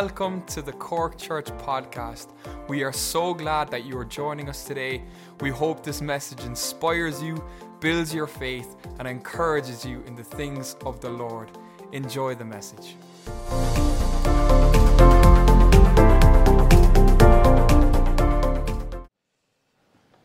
[0.00, 2.32] welcome to the Cork Church podcast.
[2.66, 5.04] We are so glad that you are joining us today.
[5.40, 7.40] We hope this message inspires you,
[7.78, 11.48] builds your faith, and encourages you in the things of the Lord.
[11.92, 12.96] Enjoy the message.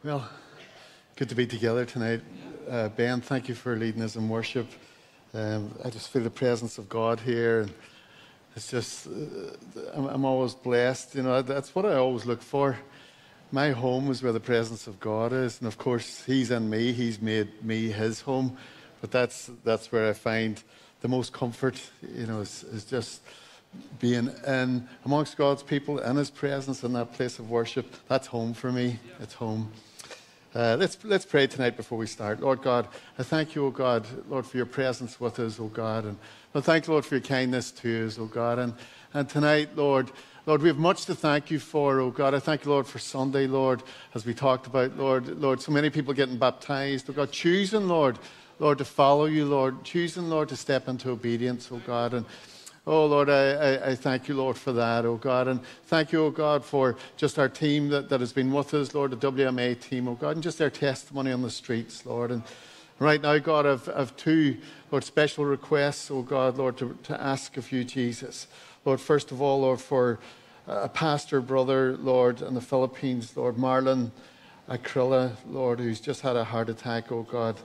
[0.03, 0.27] Well,
[1.15, 2.21] good to be together tonight.
[2.67, 4.65] Uh, ben, thank you for leading us in worship.
[5.35, 7.61] Um, I just feel the presence of God here.
[7.61, 7.73] And
[8.55, 9.11] it's just, uh,
[9.93, 11.15] I'm, I'm, always blessed.
[11.15, 12.77] You know, that's what I always look for.
[13.51, 15.59] My home is where the presence of God is.
[15.59, 16.91] And of course, He's in me.
[16.91, 18.57] He's made me His home.
[19.01, 20.61] But that's, that's where I find
[21.01, 21.81] the most comfort,
[22.15, 23.21] you know, is, is just
[23.99, 27.95] being in amongst God's people in His presence in that place of worship.
[28.07, 28.99] That's home for me.
[29.19, 29.71] It's home.
[30.53, 32.41] Uh, let's, let's pray tonight before we start.
[32.41, 32.87] Lord God,
[33.19, 36.05] I thank you, O God, Lord, for your presence with us, O God.
[36.05, 36.17] And
[36.53, 38.57] Lord, thank you, Lord, for your kindness to us, O God.
[38.57, 38.73] And,
[39.13, 40.11] and tonight, Lord,
[40.47, 42.33] Lord, we have much to thank you for, oh God.
[42.33, 43.83] I thank you, Lord, for Sunday, Lord,
[44.15, 48.17] as we talked about, Lord, Lord, so many people getting baptized, oh God, choosing, Lord,
[48.57, 52.15] Lord, to follow you, Lord, choosing, Lord, to step into obedience, oh God.
[52.15, 52.25] And
[52.87, 55.47] Oh, Lord, I, I, I, thank you, Lord, for that, oh God.
[55.47, 58.95] And thank you, oh God, for just our team that, that has been with us,
[58.95, 62.31] Lord, the WMA team, oh God, and just their testimony on the streets, Lord.
[62.31, 62.41] And
[62.97, 64.57] right now, God, I've, I've two,
[64.91, 68.47] Lord, special requests, oh God, Lord, to, to ask of you, Jesus.
[68.85, 70.19] Lord, first of all, Lord, for
[70.67, 74.09] uh, a pastor brother, Lord, in the Philippines, Lord, Marlon
[74.67, 77.55] Akrilla, Lord, who's just had a heart attack, oh God.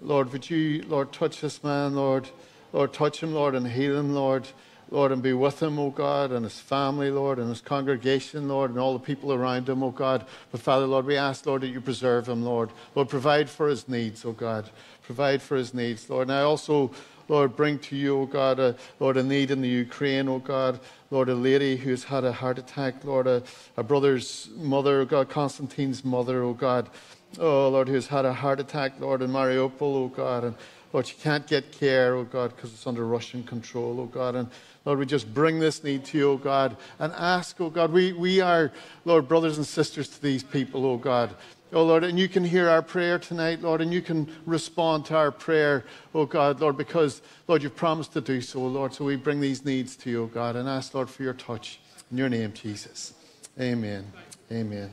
[0.00, 2.30] Lord, would you, Lord, touch this man, Lord?
[2.72, 4.48] Lord, touch him, Lord, and heal him, Lord.
[4.92, 8.68] Lord, and be with him, O God, and his family, Lord, and his congregation, Lord,
[8.70, 10.26] and all the people around him, O God.
[10.50, 12.68] But Father, Lord, we ask, Lord, that you preserve him, Lord.
[12.94, 14.68] Lord, provide for his needs, O God.
[15.02, 16.28] Provide for his needs, Lord.
[16.28, 16.90] And I also,
[17.26, 20.78] Lord, bring to you, O God, a, Lord, a need in the Ukraine, O God.
[21.10, 23.42] Lord, a lady who's had a heart attack, Lord, a,
[23.78, 26.90] a brother's mother, O God, Constantine's mother, O God.
[27.38, 30.44] Oh, Lord, who's had a heart attack, Lord, in Mariupol, O God.
[30.44, 30.54] And
[30.92, 34.34] Lord, you can't get care, oh God, because it's under Russian control, oh God.
[34.34, 34.48] And
[34.84, 37.92] Lord, we just bring this need to you, oh God, and ask, oh God.
[37.92, 38.70] We, we are,
[39.04, 41.34] Lord, brothers and sisters to these people, oh God.
[41.72, 45.16] Oh Lord, and you can hear our prayer tonight, Lord, and you can respond to
[45.16, 48.92] our prayer, oh God, Lord, because, Lord, you've promised to do so, Lord.
[48.92, 51.80] So we bring these needs to you, oh God, and ask, Lord, for your touch.
[52.10, 53.14] In your name, Jesus.
[53.58, 54.04] Amen.
[54.50, 54.90] Amen.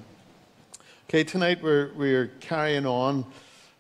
[1.09, 3.25] Okay, tonight we're, we're carrying on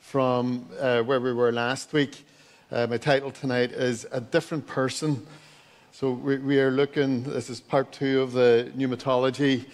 [0.09, 2.25] from uh, where we were last week.
[2.71, 5.23] Uh, my title tonight is A Different Person.
[5.91, 9.65] So we, we, are looking, this is part two of the pneumatology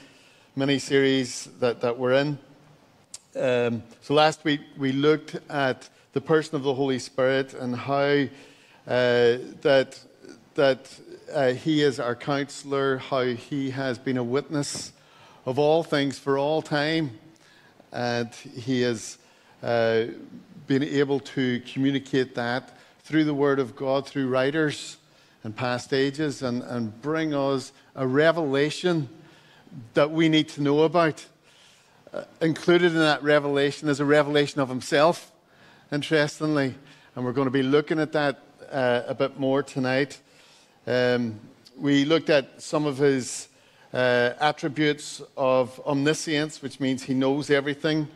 [0.57, 2.37] mini series that, that we're in.
[3.33, 7.93] Um, so last week we looked at the person of the Holy Spirit and how
[7.93, 8.27] uh,
[9.61, 9.97] that,
[10.55, 10.99] that
[11.33, 14.91] uh, he is our counselor, how he has been a witness
[15.45, 17.11] of all things for all time,
[17.93, 19.17] and he is
[19.65, 20.05] uh,
[20.67, 24.97] being able to communicate that through the Word of God, through writers
[25.43, 29.09] and past ages, and, and bring us a revelation
[29.95, 31.25] that we need to know about.
[32.13, 35.31] Uh, included in that revelation is a revelation of Himself,
[35.91, 36.75] interestingly.
[37.15, 38.39] And we're going to be looking at that
[38.71, 40.19] uh, a bit more tonight.
[40.85, 41.39] Um,
[41.75, 43.47] we looked at some of His
[43.93, 48.07] uh, attributes of omniscience, which means He knows everything.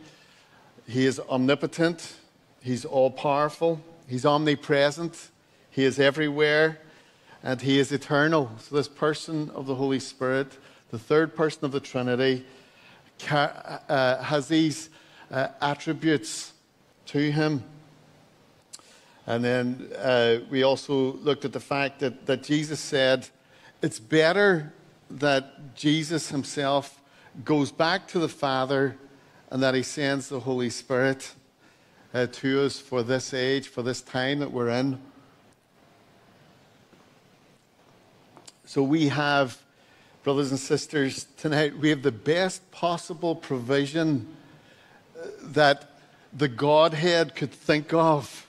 [0.90, 2.16] He is omnipotent,
[2.62, 5.30] He's all powerful, He's omnipresent,
[5.70, 6.80] He is everywhere,
[7.44, 8.50] and He is eternal.
[8.58, 10.58] So, this person of the Holy Spirit,
[10.90, 12.44] the third person of the Trinity,
[13.30, 14.90] uh, has these
[15.30, 16.54] uh, attributes
[17.06, 17.64] to Him.
[19.28, 23.28] And then uh, we also looked at the fact that, that Jesus said
[23.84, 24.74] it's better
[25.12, 27.00] that Jesus Himself
[27.46, 28.98] goes back to the Father
[29.50, 31.34] and that He sends the Holy Spirit
[32.14, 35.00] uh, to us for this age, for this time that we're in.
[38.66, 39.58] So we have,
[40.24, 44.28] brothers and sisters, tonight, we have the best possible provision
[45.18, 45.90] uh, that
[46.32, 48.48] the Godhead could think of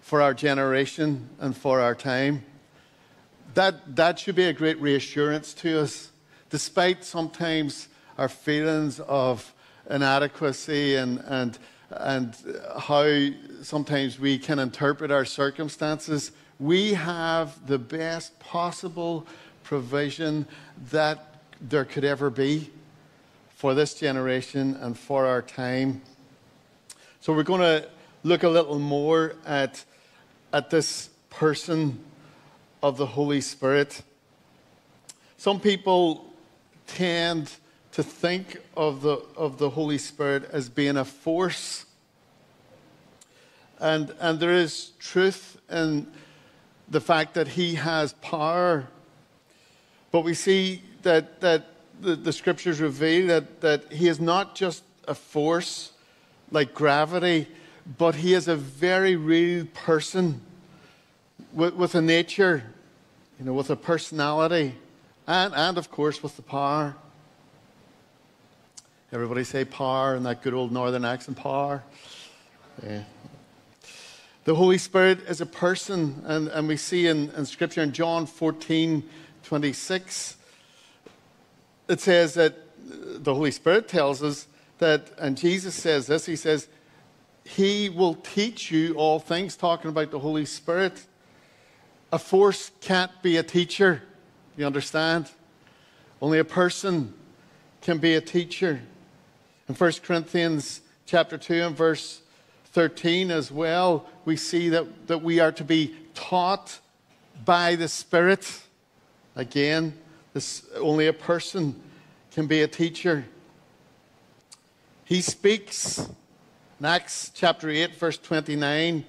[0.00, 2.44] for our generation and for our time.
[3.52, 6.10] That, that should be a great reassurance to us,
[6.48, 9.52] despite sometimes our feelings of
[9.90, 11.58] inadequacy and, and,
[11.90, 12.36] and
[12.78, 13.28] how
[13.62, 19.26] sometimes we can interpret our circumstances, we have the best possible
[19.64, 20.46] provision
[20.90, 22.70] that there could ever be
[23.50, 26.00] for this generation and for our time.
[27.20, 27.88] So we're going to
[28.22, 29.84] look a little more at,
[30.52, 31.98] at this person
[32.82, 34.02] of the Holy Spirit.
[35.36, 36.32] Some people
[36.86, 37.50] tend
[37.98, 41.84] to think of the, of the Holy Spirit as being a force.
[43.80, 46.06] And, and there is truth in
[46.88, 48.86] the fact that he has power.
[50.12, 51.66] But we see that, that
[52.00, 55.90] the, the scriptures reveal that, that he is not just a force
[56.52, 57.48] like gravity,
[57.98, 60.40] but he is a very real person
[61.52, 62.62] with, with a nature,
[63.40, 64.76] you know, with a personality,
[65.26, 66.94] and, and of course with the power.
[69.10, 71.82] Everybody say par in that good old northern accent, par.
[72.84, 73.04] Yeah.
[74.44, 78.26] The Holy Spirit is a person, and, and we see in, in Scripture in John
[78.26, 79.08] 14
[79.44, 80.36] 26,
[81.88, 82.54] it says that
[83.24, 84.46] the Holy Spirit tells us
[84.76, 86.68] that, and Jesus says this, he says,
[87.44, 91.06] He will teach you all things, talking about the Holy Spirit.
[92.12, 94.02] A force can't be a teacher,
[94.58, 95.30] you understand?
[96.20, 97.14] Only a person
[97.80, 98.82] can be a teacher.
[99.68, 102.22] In 1 Corinthians chapter 2 and verse
[102.72, 106.80] 13 as well, we see that, that we are to be taught
[107.44, 108.62] by the Spirit.
[109.36, 109.92] Again,
[110.32, 111.78] this, only a person
[112.32, 113.26] can be a teacher.
[115.04, 116.08] He speaks
[116.80, 119.04] in Acts chapter 8, verse 29.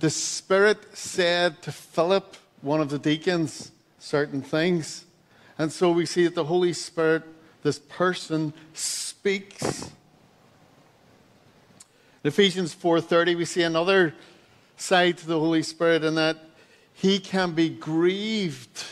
[0.00, 5.06] The Spirit said to Philip, one of the deacons, certain things.
[5.56, 7.22] And so we see that the Holy Spirit,
[7.62, 8.52] this person,
[9.28, 9.82] speaks.
[12.24, 14.14] In Ephesians 4:30 we see another
[14.78, 16.38] side to the Holy Spirit in that
[16.94, 18.84] he can be grieved.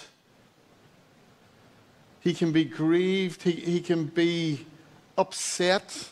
[2.21, 3.45] He can be grieved.
[3.45, 4.67] He, he can be
[5.17, 6.11] upset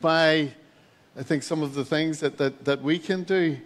[0.00, 0.50] by,
[1.16, 3.58] I think, some of the things that, that, that we can do.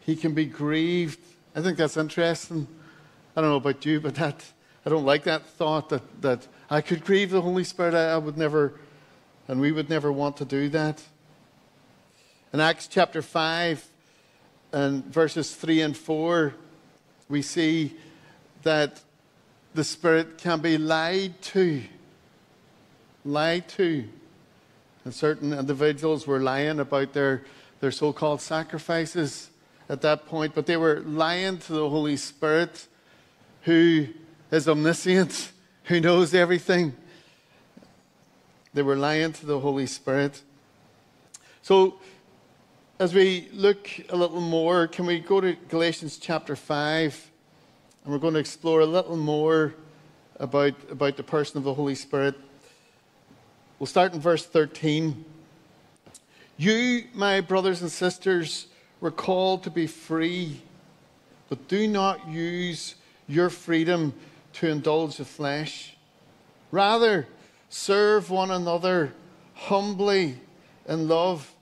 [0.00, 1.20] He can be grieved.
[1.56, 2.68] I think that's interesting.
[3.34, 4.44] I don't know about you, but that,
[4.84, 7.94] I don't like that thought that, that I could grieve the Holy Spirit.
[7.94, 8.72] I, would never,
[9.46, 11.00] and we would never want to do that.
[12.52, 13.86] In Acts chapter 5
[14.72, 16.52] and verses 3 and 4,
[17.28, 17.94] we see
[18.64, 19.00] that
[19.74, 21.84] the Spirit can be lied to.
[23.24, 24.08] Lied to.
[25.04, 27.44] And certain individuals were lying about their,
[27.78, 29.48] their so called sacrifices
[29.88, 32.88] at that point, but they were lying to the Holy Spirit
[33.60, 34.08] who
[34.50, 35.52] is omniscient
[35.84, 36.94] who knows everything.
[38.72, 40.42] They were lying to the Holy Spirit.
[41.62, 42.00] So,
[42.98, 47.30] as we look a little more, can we go to Galatians chapter 5?
[48.04, 49.74] And we're going to explore a little more
[50.40, 52.34] about, about the person of the Holy Spirit.
[53.78, 55.24] We'll start in verse 13.
[56.56, 58.68] You, my brothers and sisters,
[59.00, 60.62] were called to be free,
[61.48, 62.94] but do not use
[63.26, 64.14] your freedom
[64.54, 65.96] to indulge the flesh.
[66.70, 67.26] Rather,
[67.68, 69.12] serve one another
[69.54, 70.38] humbly
[70.88, 71.52] in love.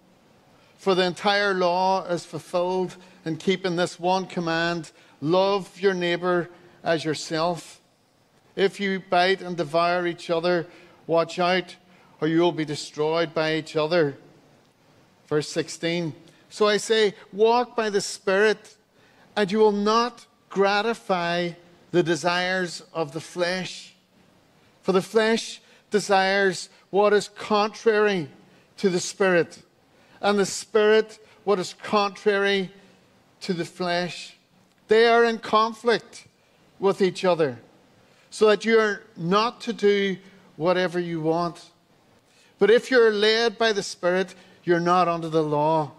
[0.76, 4.90] For the entire law is fulfilled in keeping this one command
[5.20, 6.50] love your neighbor
[6.82, 7.80] as yourself.
[8.56, 10.66] If you bite and devour each other,
[11.06, 11.76] watch out,
[12.20, 14.18] or you will be destroyed by each other.
[15.26, 16.12] Verse 16
[16.50, 18.76] So I say, walk by the Spirit,
[19.36, 21.52] and you will not gratify
[21.92, 23.94] the desires of the flesh.
[24.82, 28.28] For the flesh desires what is contrary
[28.78, 29.62] to the spirit,
[30.20, 32.70] and the spirit what is contrary
[33.42, 34.36] to the flesh.
[34.88, 36.26] They are in conflict
[36.78, 37.58] with each other,
[38.30, 40.16] so that you are not to do
[40.56, 41.70] whatever you want.
[42.58, 44.34] But if you're led by the Spirit,
[44.64, 45.92] you're not under the law.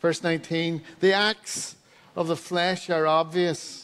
[0.00, 1.76] Verse 19 The acts
[2.14, 3.83] of the flesh are obvious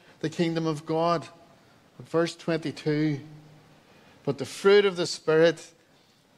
[0.21, 1.27] the kingdom of God.
[1.99, 3.19] Verse 22
[4.23, 5.67] But the fruit of the Spirit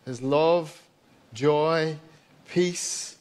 [0.05, 0.81] is love,
[1.33, 1.97] joy,
[2.49, 3.17] peace,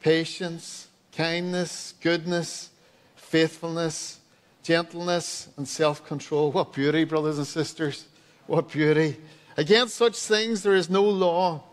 [0.00, 2.70] patience, kindness, goodness,
[3.16, 4.20] faithfulness,
[4.62, 6.52] gentleness, and self control.
[6.52, 8.06] What beauty, brothers and sisters!
[8.46, 9.16] What beauty.
[9.56, 11.64] Against such things there is no law.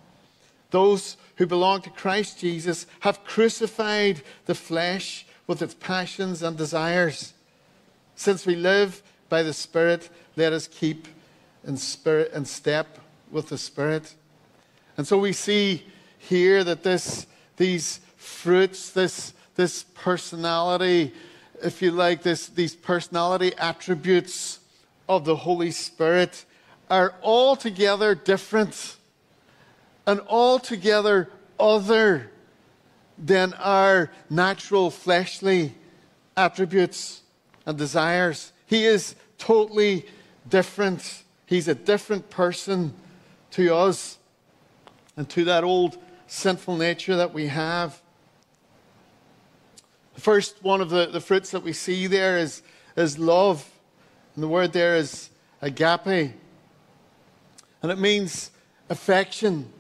[0.71, 7.33] Those who belong to Christ Jesus have crucified the flesh with its passions and desires.
[8.15, 11.07] Since we live by the Spirit, let us keep
[11.65, 12.99] in spirit and step
[13.31, 14.13] with the Spirit.
[14.97, 15.85] And so we see
[16.17, 17.25] here that this,
[17.57, 21.13] these fruits, this, this personality,
[21.63, 24.59] if you like, this, these personality attributes
[25.09, 26.45] of the Holy Spirit
[26.89, 28.97] are altogether different
[30.05, 31.29] and altogether
[31.59, 32.29] other
[33.17, 35.73] than our natural fleshly
[36.35, 37.22] attributes
[37.65, 38.51] and desires.
[38.65, 40.05] He is totally
[40.49, 41.23] different.
[41.45, 42.93] He's a different person
[43.51, 44.17] to us
[45.15, 48.01] and to that old sinful nature that we have.
[50.15, 52.61] The first one of the, the fruits that we see there is,
[52.95, 53.69] is love.
[54.35, 55.29] And the word there is
[55.61, 56.33] agape.
[57.81, 58.51] And it means
[58.89, 59.71] affection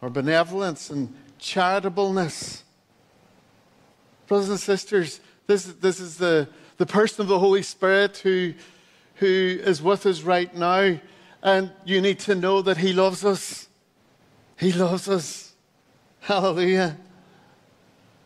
[0.00, 2.62] or benevolence and charitableness.
[4.26, 6.48] Brothers and sisters, this, this is the,
[6.80, 8.54] the person of the Holy Spirit who,
[9.16, 10.98] who is with us right now.
[11.42, 13.68] And you need to know that He loves us.
[14.58, 15.52] He loves us.
[16.20, 16.96] Hallelujah.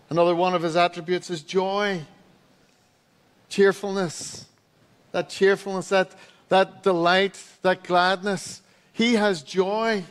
[0.09, 2.03] Another one of His attributes is joy,
[3.49, 4.47] cheerfulness.
[5.11, 6.13] That cheerfulness, that,
[6.49, 8.63] that delight, that gladness.
[8.93, 10.05] He has joy.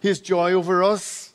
[0.00, 1.32] He has joy over us.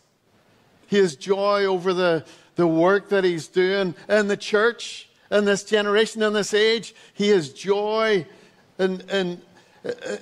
[0.88, 5.63] He has joy over the, the work that He's doing in the church, in this
[5.63, 6.94] generation, in this age.
[7.13, 8.25] He has joy
[8.78, 9.42] in, in,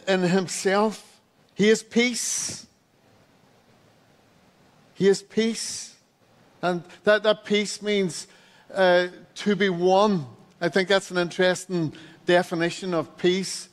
[0.08, 1.20] in Himself.
[1.54, 2.66] He has peace.
[4.96, 5.96] He has peace.
[6.62, 8.28] And that, that peace means
[8.74, 10.26] uh, to be one.
[10.62, 11.94] I think that's an interesting
[12.26, 13.68] definition of peace.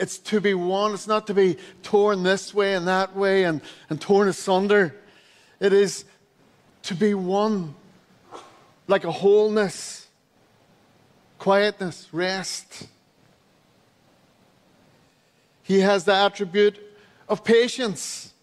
[0.00, 0.94] It's to be one.
[0.94, 3.60] It's not to be torn this way and that way and,
[3.90, 4.94] and torn asunder.
[5.60, 6.04] It is
[6.84, 7.74] to be one,
[8.86, 9.97] like a wholeness,
[11.48, 12.88] quietness, rest.
[15.62, 16.78] He has the attribute
[17.26, 18.34] of patience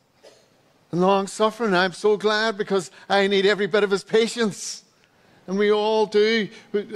[0.92, 1.76] and long suffering.
[1.76, 4.84] I'm so glad because I need every bit of his patience.
[5.46, 6.50] And we all do.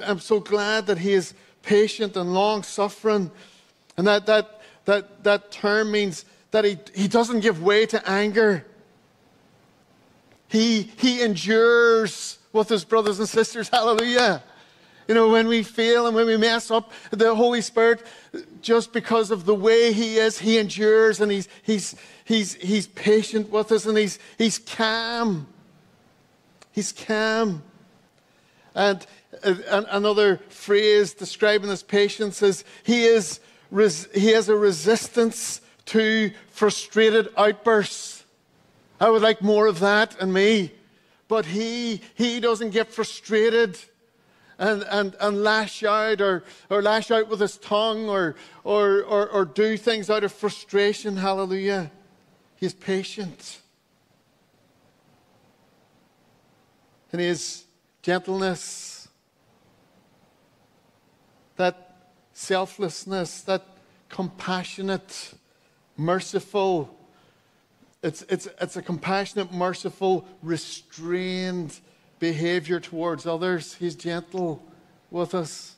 [0.03, 3.29] I'm so glad that he is patient and long suffering.
[3.95, 8.65] And that, that, that, that term means that he, he doesn't give way to anger.
[10.47, 13.69] He, he endures with his brothers and sisters.
[13.69, 14.41] Hallelujah.
[15.09, 18.05] You know, when we fail and when we mess up, the Holy Spirit,
[18.61, 23.49] just because of the way He is, He endures and He's, he's, he's, he's patient
[23.49, 25.47] with us and He's, he's calm.
[26.71, 27.63] He's calm.
[28.75, 29.07] And
[29.41, 33.39] another phrase describing this patience is He, is,
[34.13, 38.25] he has a resistance to frustrated outbursts.
[39.01, 40.71] I would like more of that in me.
[41.27, 43.79] But He, he doesn't get frustrated
[44.59, 48.35] and, and, and lash out or, or lash out with his tongue or,
[48.65, 51.15] or, or, or do things out of frustration.
[51.15, 51.89] Hallelujah.
[52.57, 53.61] He's patient.
[57.11, 57.63] And his
[58.01, 59.07] gentleness,
[61.55, 63.63] that selflessness, that
[64.09, 65.33] compassionate,
[65.95, 66.93] merciful,
[68.03, 71.79] it's, it's, it's a compassionate, merciful, restrained
[72.19, 73.75] behavior towards others.
[73.75, 74.63] He's gentle
[75.09, 75.75] with us.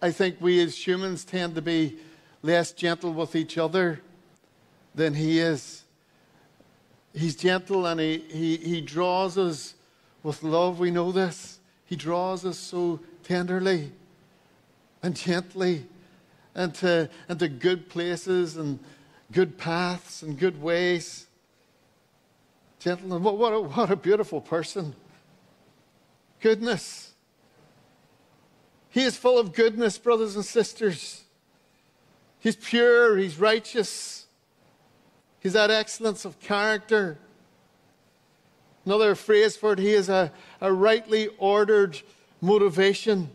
[0.00, 1.98] I think we as humans tend to be
[2.42, 4.00] less gentle with each other
[4.94, 5.82] than he is.
[7.14, 9.74] He's gentle and he, he, he draws us
[10.22, 10.78] with love.
[10.78, 11.58] We know this.
[11.84, 13.90] He draws us so tenderly
[15.02, 15.86] and gently
[16.54, 18.78] into, into good places and
[19.32, 21.27] good paths and good ways.
[22.78, 24.94] Gentlemen, what, what, a, what a beautiful person.
[26.40, 27.12] Goodness.
[28.90, 31.24] He is full of goodness, brothers and sisters.
[32.40, 34.26] He's pure, he's righteous,
[35.40, 37.18] he's that excellence of character.
[38.86, 42.00] Another phrase for it, he is a, a rightly ordered
[42.40, 43.28] motivation.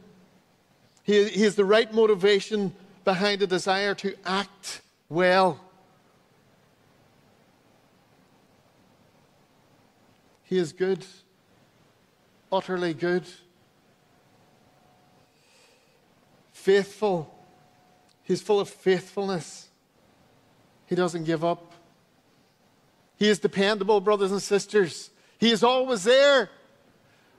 [1.03, 2.73] He, he has the right motivation
[3.03, 5.59] behind a desire to act well.
[10.53, 11.03] He is good,
[12.51, 13.23] utterly good,
[16.51, 17.33] faithful.
[18.21, 19.69] He's full of faithfulness.
[20.85, 21.73] He doesn't give up.
[23.15, 25.09] He is dependable, brothers and sisters.
[25.39, 26.51] He is always there.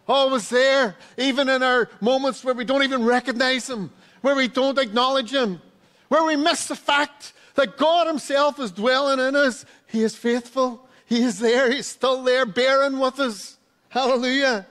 [0.09, 3.92] Always there, even in our moments where we don't even recognize Him,
[4.23, 5.62] where we don't acknowledge Him,
[6.09, 9.64] where we miss the fact that God Himself is dwelling in us.
[9.87, 10.88] He is faithful.
[11.14, 11.71] He is there.
[11.71, 13.56] He's still there, bearing with us.
[13.88, 14.66] Hallelujah.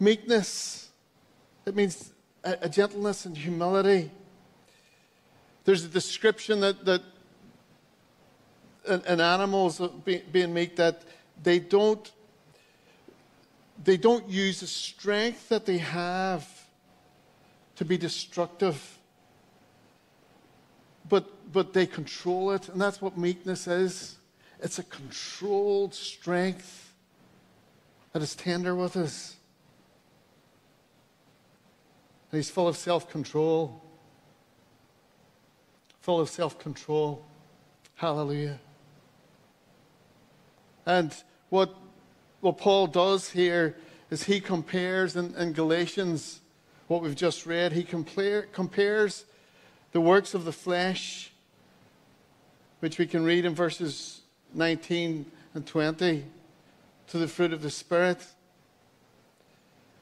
[0.00, 0.88] meekness,
[1.66, 4.10] it means a, a gentleness and humility.
[5.64, 7.02] There's a description that, that
[8.88, 11.02] in, in animals be, being meek that
[11.42, 12.10] they don't
[13.84, 16.48] they don't use the strength that they have
[17.76, 18.98] to be destructive
[21.08, 24.18] but but they control it and that's what meekness is.
[24.60, 26.92] It's a controlled strength
[28.12, 29.36] that is tender with us.
[32.30, 33.82] And he's full of self-control.
[36.00, 37.24] Full of self-control.
[37.94, 38.58] Hallelujah.
[40.84, 41.14] And
[41.50, 41.74] what,
[42.40, 43.76] what Paul does here
[44.10, 46.40] is he compares in, in Galatians,
[46.86, 49.24] what we've just read, he compare, compares
[49.92, 51.32] the works of the flesh,
[52.80, 54.20] which we can read in verses
[54.54, 56.24] 19 and 20,
[57.08, 58.24] to the fruit of the Spirit.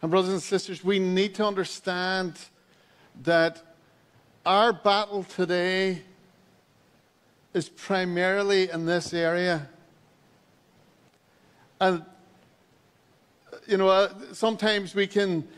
[0.03, 2.39] And, brothers and sisters, we need to understand
[3.23, 3.63] that
[4.45, 6.03] our battle today
[7.55, 9.69] is primarily in this area.
[11.81, 12.05] And,
[13.67, 15.49] you know, uh, sometimes we can,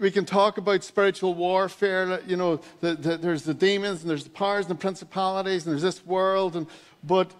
[0.00, 2.20] we can talk about spiritual warfare.
[2.26, 5.72] You know, the, the, there's the demons and there's the powers and the principalities and
[5.72, 6.56] there's this world.
[6.56, 6.66] And,
[7.02, 7.30] but,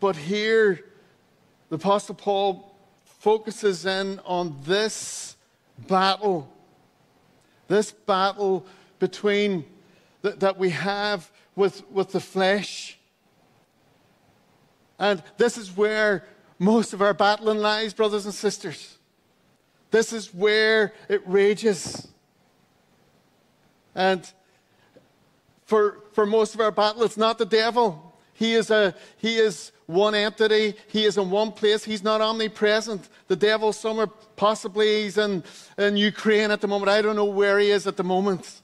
[0.00, 0.84] but here,
[1.68, 2.74] the Apostle Paul
[3.20, 5.36] focuses in on this
[5.86, 6.52] battle,
[7.68, 8.66] this battle
[8.98, 9.64] between
[10.22, 12.98] that, that we have with, with the flesh.
[14.98, 16.24] And this is where
[16.58, 18.97] most of our battling lies, brothers and sisters.
[19.90, 22.08] This is where it rages.
[23.94, 24.30] And
[25.64, 28.14] for, for most of our battle, it's not the devil.
[28.34, 30.74] He is, a, he is one entity.
[30.88, 31.84] He is in one place.
[31.84, 33.08] He's not omnipresent.
[33.26, 35.42] The devil somewhere, possibly he's in,
[35.76, 36.90] in Ukraine at the moment.
[36.90, 38.60] I don't know where he is at the moment.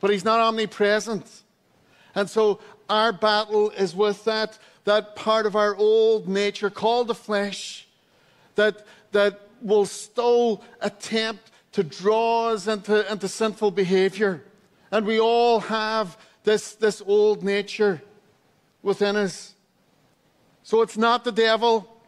[0.00, 1.26] But he's not omnipresent.
[2.14, 7.14] And so our battle is with that that part of our old nature called the
[7.14, 7.86] flesh
[8.54, 14.44] that, that will still attempt to draw us into, into sinful behavior.
[14.92, 18.02] And we all have this, this old nature
[18.82, 19.54] within us.
[20.62, 22.00] So it's not the devil,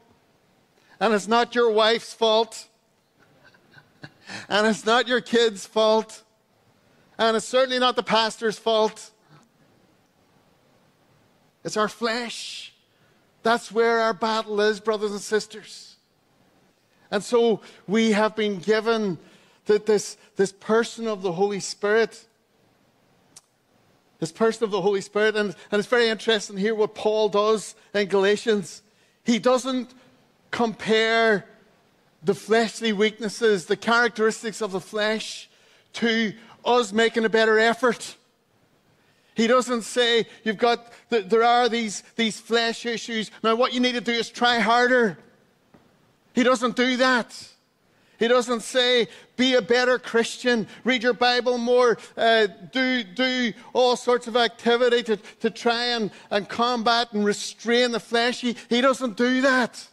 [1.00, 2.68] and it's not your wife's fault,
[4.48, 6.22] and it's not your kid's fault,
[7.18, 9.10] and it's certainly not the pastor's fault.
[11.64, 12.72] It's our flesh.
[13.42, 15.85] That's where our battle is, brothers and sisters.
[17.10, 19.18] And so we have been given
[19.66, 22.26] this, this person of the Holy Spirit.
[24.18, 25.36] This person of the Holy Spirit.
[25.36, 28.82] And, and it's very interesting here what Paul does in Galatians.
[29.24, 29.92] He doesn't
[30.50, 31.46] compare
[32.22, 35.48] the fleshly weaknesses, the characteristics of the flesh,
[35.94, 36.32] to
[36.64, 38.16] us making a better effort.
[39.34, 43.30] He doesn't say you've got, there are these, these flesh issues.
[43.42, 45.18] Now, what you need to do is try harder.
[46.36, 47.34] He doesn't do that.
[48.18, 53.96] He doesn't say, be a better Christian, read your Bible more, uh, do, do all
[53.96, 58.42] sorts of activity to, to try and, and combat and restrain the flesh.
[58.42, 59.88] He, he doesn't do that.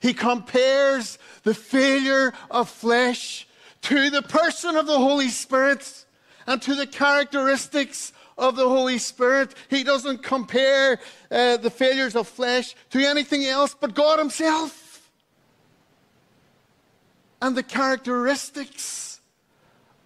[0.00, 3.48] He compares the failure of flesh
[3.82, 6.04] to the person of the Holy Spirit
[6.46, 9.54] and to the characteristics of the Holy Spirit.
[9.68, 10.98] He doesn't compare
[11.30, 15.10] uh, the failures of flesh to anything else but God Himself.
[17.40, 19.20] And the characteristics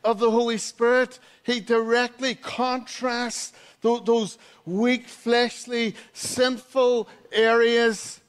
[0.05, 8.21] of the Holy Spirit, He directly contrasts th- those weak, fleshly, sinful areas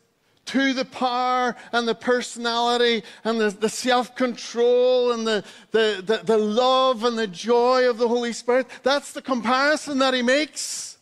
[0.49, 6.17] to the power and the personality and the, the self control and the, the, the,
[6.23, 8.65] the, love and the joy of the Holy Spirit.
[8.81, 10.97] That's the comparison that he makes.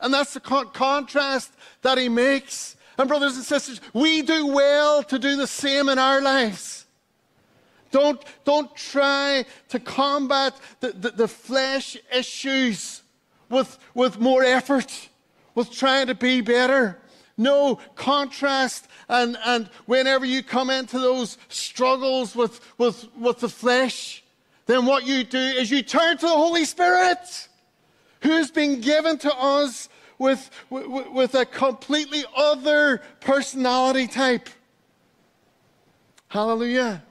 [0.00, 2.76] And that's the con- contrast that he makes.
[2.96, 6.86] And, brothers and sisters, we do well to do the same in our lives.
[7.90, 13.02] Don't, don't try to combat the, the, the flesh issues
[13.48, 15.08] with, with more effort,
[15.56, 17.00] with trying to be better
[17.36, 18.88] no contrast.
[19.08, 24.22] And, and whenever you come into those struggles with, with, with the flesh,
[24.66, 27.48] then what you do is you turn to the Holy Spirit,
[28.20, 34.48] who's been given to us with, with, with a completely other personality type.
[36.28, 37.02] Hallelujah.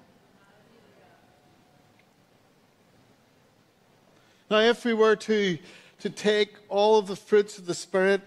[4.49, 5.57] Now, if we were to,
[5.99, 8.21] to take all of the fruits of the Spirit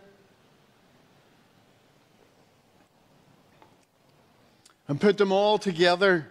[4.88, 6.26] and put them all together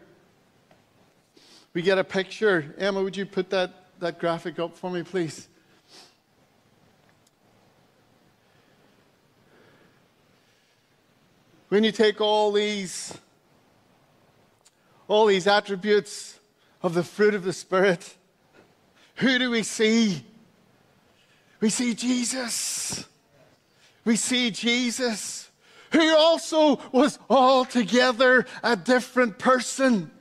[1.77, 2.73] we get a picture.
[2.79, 5.47] Emma, would you put that, that graphic up for me, please?
[11.69, 13.15] When you take all these,
[15.07, 16.39] all these attributes
[16.81, 18.15] of the fruit of the Spirit,
[19.17, 20.25] who do we see?
[21.59, 23.05] We see Jesus.
[24.03, 25.46] We see Jesus,
[25.91, 30.11] who also was altogether a different person.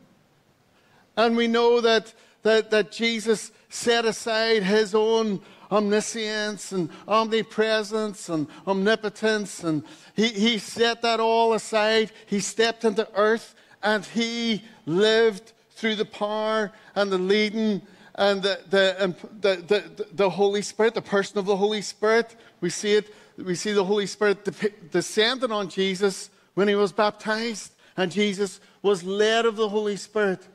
[1.17, 8.47] And we know that, that, that Jesus set aside his own omniscience and omnipresence and
[8.67, 9.83] omnipotence, and
[10.15, 12.13] he, he set that all aside.
[12.27, 17.83] He stepped into earth and he lived through the power and the leading
[18.15, 22.35] and the, the, the, the, the Holy Spirit, the person of the Holy Spirit.
[22.61, 27.73] We see it, we see the Holy Spirit descending on Jesus when he was baptized,
[27.97, 30.47] and Jesus was led of the Holy Spirit.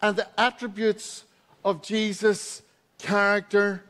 [0.00, 1.24] And the attributes
[1.64, 2.62] of Jesus'
[2.98, 3.84] character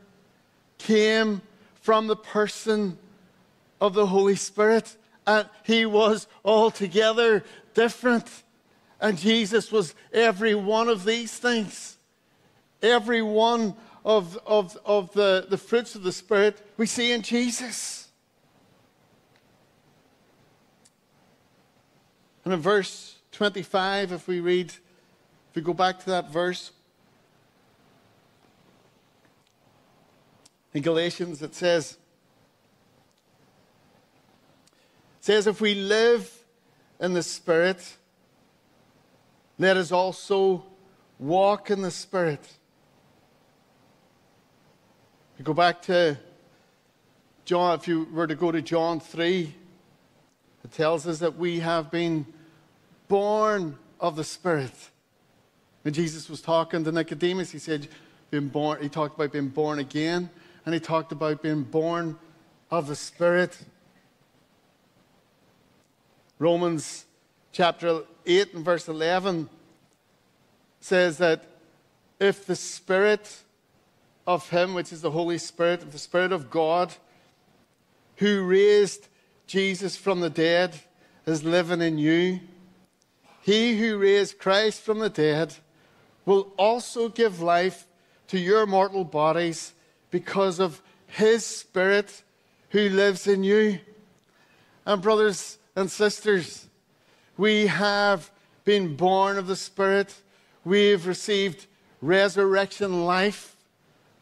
[0.77, 1.41] came
[1.81, 2.97] from the person
[3.79, 4.95] of the Holy Spirit.
[5.27, 8.43] And he was altogether different.
[8.99, 11.97] And Jesus was every one of these things.
[12.81, 18.08] Every one of, of, of the, the fruits of the Spirit we see in Jesus.
[22.49, 26.71] And in verse 25, if we read, if we go back to that verse,
[30.73, 31.99] in Galatians it says,
[35.19, 36.43] it says, if we live
[36.99, 37.97] in the Spirit,
[39.59, 40.63] let us also
[41.19, 42.51] walk in the Spirit.
[45.37, 46.17] You go back to
[47.45, 49.53] John, if you were to go to John 3,
[50.63, 52.25] it tells us that we have been
[53.09, 54.71] born of the Spirit.
[55.81, 57.89] When Jesus was talking to Nicodemus, he said,
[58.31, 60.29] being born, he talked about being born again,
[60.65, 62.17] and he talked about being born
[62.71, 63.57] of the Spirit.
[66.37, 67.05] Romans
[67.51, 69.49] chapter 8 and verse 11
[70.79, 71.43] says that
[72.19, 73.43] if the Spirit
[74.27, 76.93] of Him, which is the Holy Spirit, the Spirit of God,
[78.17, 79.07] who raised
[79.47, 80.79] Jesus from the dead,
[81.25, 82.39] is living in you,
[83.41, 85.55] He who raised Christ from the dead
[86.25, 87.87] will also give life
[88.27, 89.73] to your mortal bodies
[90.11, 92.23] because of His Spirit
[92.69, 93.79] who lives in you.
[94.85, 96.67] And, brothers and sisters,
[97.37, 98.29] we have
[98.65, 100.13] been born of the Spirit.
[100.63, 101.67] We've received
[102.01, 103.55] resurrection life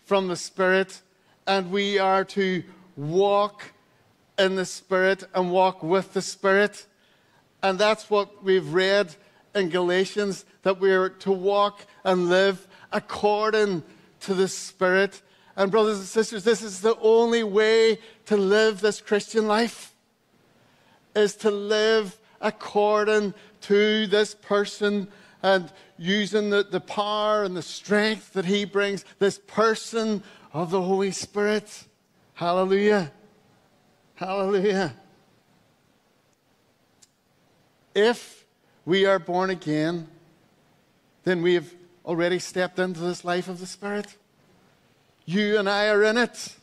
[0.05, 1.01] from the Spirit,
[1.45, 2.63] and we are to
[2.95, 3.73] walk
[4.37, 6.85] in the Spirit and walk with the Spirit.
[7.63, 9.15] And that's what we've read
[9.55, 13.83] in Galatians that we're to walk and live according
[14.21, 15.21] to the Spirit.
[15.55, 19.95] And, brothers and sisters, this is the only way to live this Christian life
[21.15, 25.07] is to live according to this person
[25.41, 30.21] and using the, the power and the strength that he brings, this person
[30.53, 31.85] of the Holy Spirit.
[32.33, 33.11] Hallelujah.
[34.15, 34.93] Hallelujah.
[37.97, 38.45] If
[38.85, 40.07] we are born again,
[41.23, 41.73] then we have
[42.05, 44.15] already stepped into this life of the Spirit.
[45.25, 46.55] You and I are in it.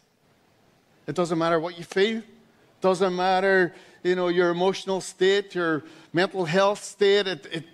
[1.06, 2.18] It doesn't matter what you feel.
[2.18, 2.24] It
[2.80, 7.64] doesn't matter you know, your emotional state, your mental health state, it, it,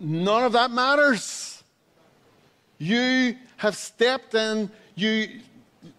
[0.00, 1.62] none of that matters.
[2.78, 5.40] You have stepped in, you,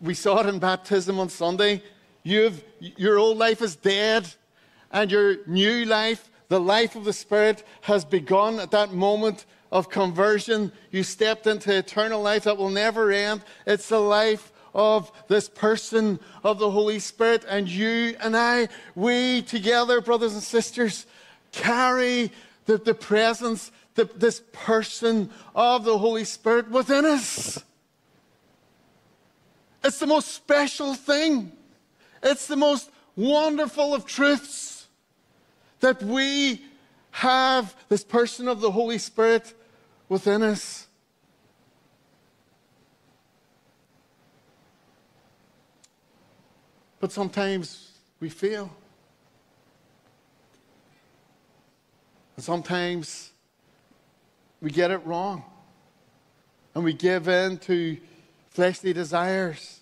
[0.01, 1.83] we saw it in baptism on Sunday.
[2.23, 4.27] You've, your old life is dead,
[4.91, 9.89] and your new life, the life of the Spirit, has begun at that moment of
[9.89, 10.71] conversion.
[10.91, 13.43] You stepped into eternal life that will never end.
[13.65, 17.45] It's the life of this person of the Holy Spirit.
[17.47, 21.05] And you and I, we together, brothers and sisters,
[21.51, 22.31] carry
[22.65, 27.63] the, the presence, the, this person of the Holy Spirit within us.
[29.83, 31.51] It's the most special thing.
[32.21, 34.78] It's the most wonderful of truths
[35.79, 36.63] that we
[37.11, 39.53] have this person of the Holy Spirit
[40.07, 40.87] within us.
[46.99, 48.69] But sometimes we fail.
[52.35, 53.31] And sometimes
[54.61, 55.43] we get it wrong.
[56.75, 57.97] And we give in to
[58.49, 59.79] fleshly desires.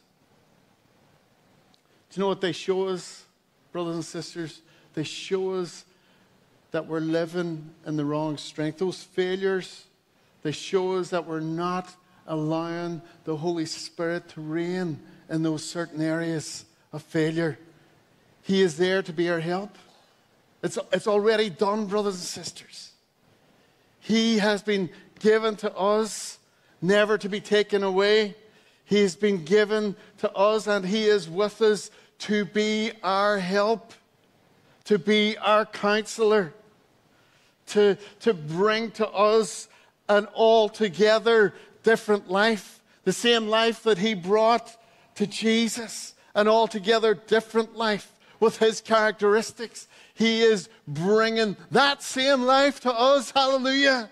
[2.10, 3.26] Do you know what they show us,
[3.72, 4.62] brothers and sisters?
[4.98, 5.86] They show us
[6.72, 8.80] that we're living in the wrong strength.
[8.80, 9.86] Those failures
[10.42, 11.94] They show us that we're not
[12.26, 17.60] allowing the Holy Spirit to reign in those certain areas of failure.
[18.42, 19.78] He is there to be our help.
[20.64, 22.94] It's, it's already done, brothers and sisters.
[24.00, 26.40] He has been given to us,
[26.82, 28.36] never to be taken away.
[28.86, 33.94] He has been given to us, and He is with us to be our help,
[34.88, 36.54] to be our counselor,
[37.68, 39.68] to, to bring to us
[40.10, 44.76] an altogether different life, the same life that He brought
[45.16, 49.88] to Jesus, an altogether different life with His characteristics.
[50.14, 53.32] He is bringing that same life to us.
[53.32, 54.10] Hallelujah.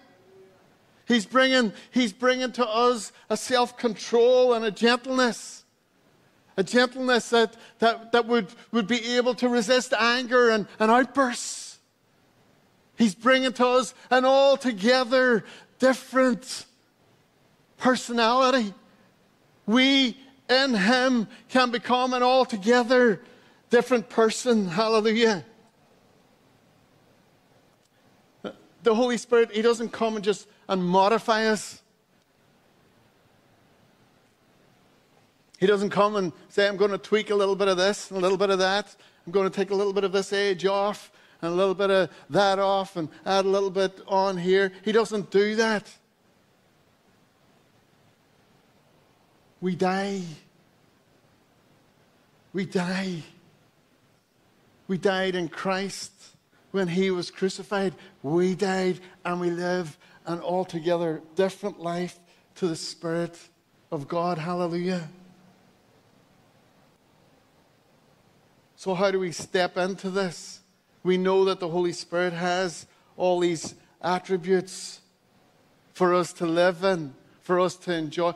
[1.07, 5.64] He's bringing, he's bringing to us a self control and a gentleness.
[6.57, 11.79] A gentleness that, that, that would, would be able to resist anger and, and outbursts.
[12.97, 15.43] He's bringing to us an altogether
[15.79, 16.65] different
[17.77, 18.73] personality.
[19.65, 20.17] We
[20.49, 23.21] in Him can become an altogether
[23.69, 24.67] different person.
[24.67, 25.43] Hallelujah.
[28.83, 31.81] The Holy Spirit, He doesn't come and just and modify us.
[35.59, 38.17] He doesn't come and say, I'm going to tweak a little bit of this and
[38.17, 38.95] a little bit of that.
[39.25, 41.89] I'm going to take a little bit of this age off and a little bit
[41.89, 44.71] of that off and add a little bit on here.
[44.83, 45.91] He doesn't do that.
[49.61, 50.21] We die.
[52.53, 53.23] We die.
[54.87, 56.11] We died in Christ
[56.71, 57.95] when he was crucified.
[58.21, 62.19] We died and we live an altogether different life
[62.55, 63.39] to the Spirit
[63.91, 64.37] of God.
[64.37, 65.09] Hallelujah.
[68.85, 70.59] So, how do we step into this?
[71.01, 72.85] We know that the Holy Spirit has
[73.17, 75.01] all these attributes
[75.93, 78.33] for us to live in, for us to enjoy.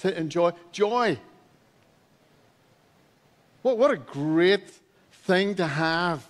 [0.00, 1.18] To enjoy joy.
[3.62, 4.68] What, what a great
[5.10, 6.28] thing to have.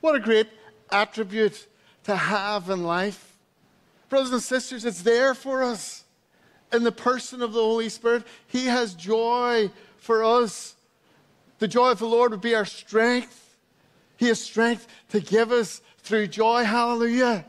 [0.00, 0.46] What a great
[0.92, 1.66] attribute
[2.04, 3.36] to have in life.
[4.08, 6.04] Brothers and sisters, it's there for us.
[6.72, 10.76] In the person of the Holy Spirit, He has joy for us.
[11.58, 13.56] The joy of the Lord would be our strength.
[14.16, 16.64] He has strength to give us through joy.
[16.64, 17.44] Hallelujah.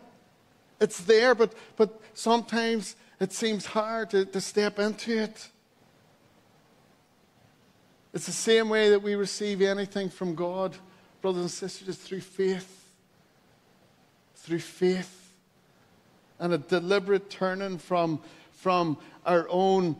[0.80, 5.50] It's there, but, but sometimes it seems hard to, to step into it.
[8.14, 10.76] It's the same way that we receive anything from God,
[11.22, 12.88] brothers and sisters, through faith.
[14.36, 15.34] Through faith.
[16.40, 19.98] And a deliberate turning from, from our own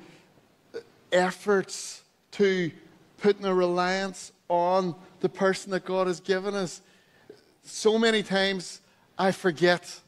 [1.12, 2.72] efforts to
[3.20, 6.82] putting a reliance on the person that God has given us.
[7.64, 8.82] So many times
[9.18, 10.00] I forget.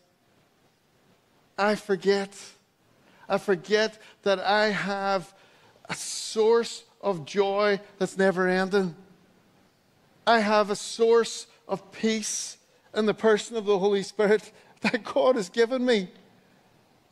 [1.58, 2.38] I forget.
[3.30, 5.34] I forget that I have
[5.90, 8.96] a source of joy that's never ending.
[10.26, 12.58] I have a source of peace
[12.96, 16.10] in the person of the Holy Spirit that God has given me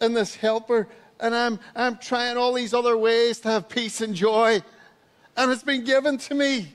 [0.01, 0.87] in this helper.
[1.19, 4.61] And I'm, I'm trying all these other ways to have peace and joy.
[5.39, 6.67] And it's been given to me.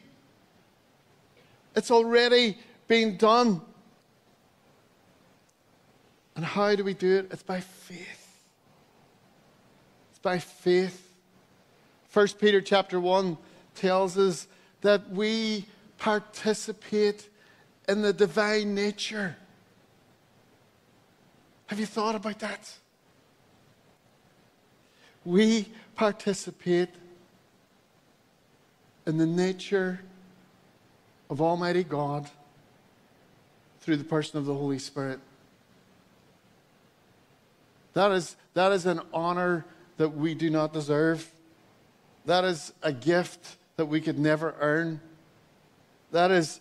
[1.76, 2.56] It's already
[2.88, 3.60] been done.
[6.34, 7.28] And how do we do it?
[7.30, 8.40] It's by faith.
[10.08, 11.12] It's by faith.
[12.10, 13.36] 1 Peter chapter 1
[13.74, 14.48] tells us
[14.80, 15.66] that we
[15.98, 17.28] participate
[17.86, 19.36] in the divine nature.
[21.66, 22.72] Have you thought about that?
[25.22, 26.88] We participate
[29.06, 30.00] in the nature
[31.30, 32.28] of Almighty God
[33.80, 35.20] through the person of the Holy Spirit.
[37.92, 39.64] That is, that is an honor
[39.98, 41.30] that we do not deserve.
[42.26, 45.00] That is a gift that we could never earn.
[46.10, 46.60] That is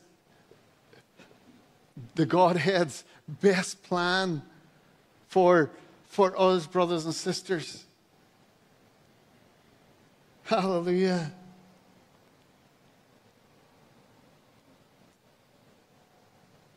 [2.16, 4.42] the Godhead's best plan
[5.28, 5.72] for,
[6.08, 7.86] for us, brothers and sisters.
[10.44, 11.32] Hallelujah.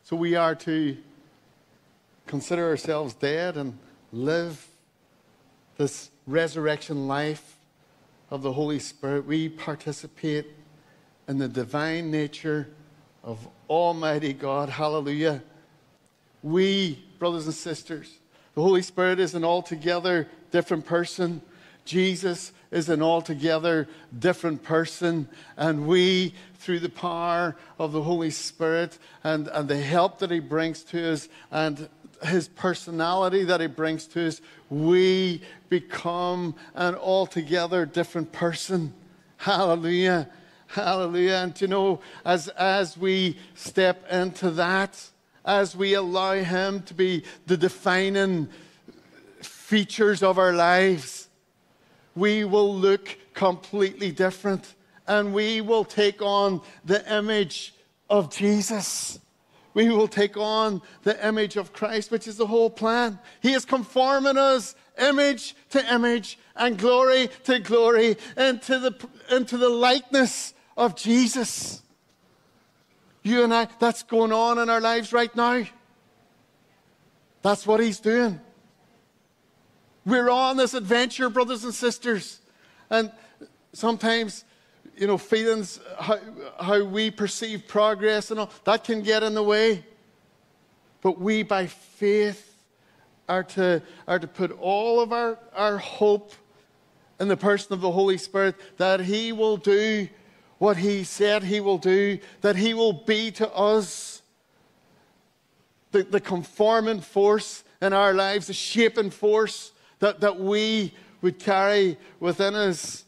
[0.07, 0.95] So we are to
[2.27, 3.77] consider ourselves dead and
[4.13, 4.65] live
[5.75, 7.57] this resurrection life
[8.31, 10.47] of the Holy Spirit, we participate
[11.27, 12.69] in the divine nature
[13.21, 14.69] of Almighty God.
[14.69, 15.43] Hallelujah.
[16.41, 18.19] We, brothers and sisters,
[18.55, 21.41] the Holy Spirit is an altogether different person.
[21.87, 25.27] Jesus is an altogether different person.
[25.55, 30.39] And we, through the power of the Holy Spirit and, and the help that He
[30.39, 31.89] brings to us and
[32.23, 38.93] his personality that he brings to us, we become an altogether different person.
[39.37, 40.29] Hallelujah.
[40.67, 41.35] Hallelujah.
[41.35, 45.09] And you know, as, as we step into that,
[45.45, 48.49] as we allow him to be the defining
[49.41, 51.26] features of our lives,
[52.17, 54.75] we will look completely different
[55.05, 57.75] and we will take on the image
[58.09, 59.19] of Jesus.
[59.73, 63.19] We will take on the image of Christ, which is the whole plan.
[63.41, 69.69] He is conforming us image to image and glory to glory into the, into the
[69.69, 71.83] likeness of Jesus.
[73.21, 75.63] You and I, that's going on in our lives right now.
[77.43, 78.39] That's what He's doing.
[80.07, 82.39] We're on this adventure, brothers and sisters.
[82.89, 83.11] And
[83.73, 84.45] sometimes,
[84.95, 86.17] you know, feelings, how,
[86.61, 89.83] how we perceive progress and all, that can get in the way.
[91.01, 92.55] But we, by faith,
[93.27, 96.31] are to, are to put all of our, our hope
[97.19, 100.07] in the person of the Holy Spirit that He will do
[100.57, 104.21] what He said He will do, that He will be to us
[105.91, 111.97] the, the conforming force in our lives, the shaping force that, that we would carry
[112.19, 113.05] within us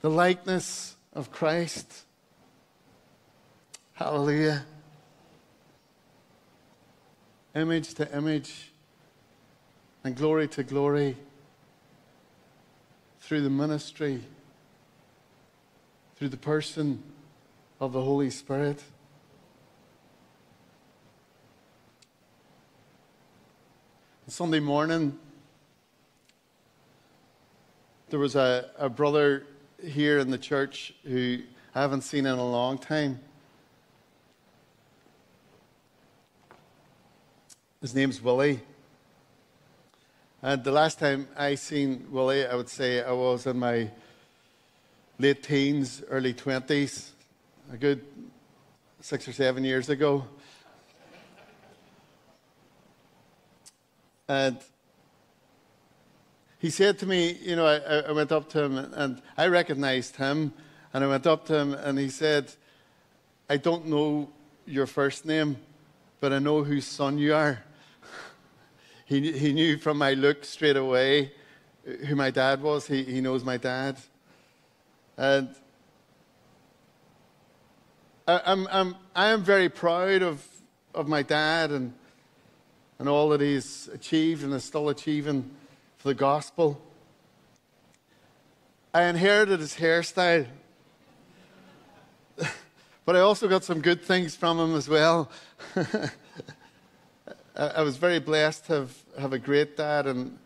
[0.00, 2.04] the likeness of Christ.
[3.92, 4.64] Hallelujah.
[7.54, 8.72] Image to image
[10.04, 11.16] and glory to glory
[13.20, 14.22] through the ministry
[16.20, 17.02] through the person
[17.80, 18.82] of the Holy Spirit.
[24.28, 25.18] Sunday morning,
[28.10, 29.46] there was a, a brother
[29.84, 31.38] here in the church who
[31.74, 33.20] I haven't seen in a long time.
[37.80, 38.60] His name's Willie.
[40.42, 43.88] And the last time I seen Willie, I would say I was in my
[45.20, 47.10] late teens, early 20s,
[47.72, 48.04] a good
[49.00, 50.24] six or seven years ago.
[54.26, 54.58] And
[56.60, 60.16] he said to me, you know, I, I, went up to him and I recognized
[60.16, 60.52] him.
[60.92, 62.52] And I went up to him and he said,
[63.48, 64.30] I don't know
[64.66, 65.56] your first name,
[66.20, 67.64] but I know whose son you are.
[69.06, 71.32] he, he knew from my look straight away
[72.06, 72.86] who my dad was.
[72.86, 73.96] He, he knows my dad.
[75.16, 75.54] And
[78.28, 80.46] I, I'm, I'm, I am very proud of,
[80.94, 81.94] of my dad and,
[82.98, 85.56] and all that he's achieved and is still achieving
[86.00, 86.80] for the gospel.
[88.94, 90.46] I inherited his hairstyle,
[93.04, 95.30] but I also got some good things from him as well.
[97.54, 100.38] I was very blessed to have, have a great dad and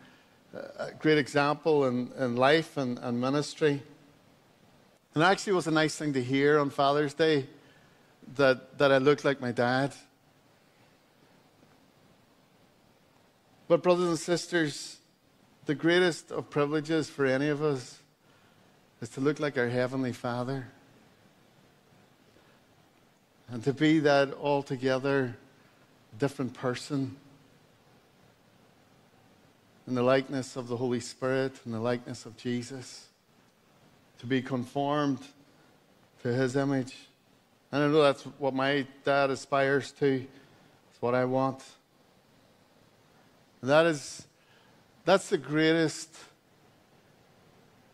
[0.53, 3.81] a great example in, in life and, and ministry.
[5.13, 7.47] And actually, it was a nice thing to hear on Father's Day
[8.35, 9.93] that, that I looked like my dad.
[13.69, 14.94] But, brothers and sisters,
[15.65, 17.99] the greatest of privileges for any of us
[19.01, 20.67] is to look like our Heavenly Father
[23.49, 25.35] and to be that altogether
[26.19, 27.15] different person
[29.87, 33.07] in the likeness of the Holy Spirit and the likeness of Jesus
[34.19, 35.19] to be conformed
[36.21, 36.95] to his image.
[37.71, 40.25] And I know that's what my dad aspires to.
[40.91, 41.63] It's what I want.
[43.61, 44.25] And that is
[45.05, 46.09] that's the greatest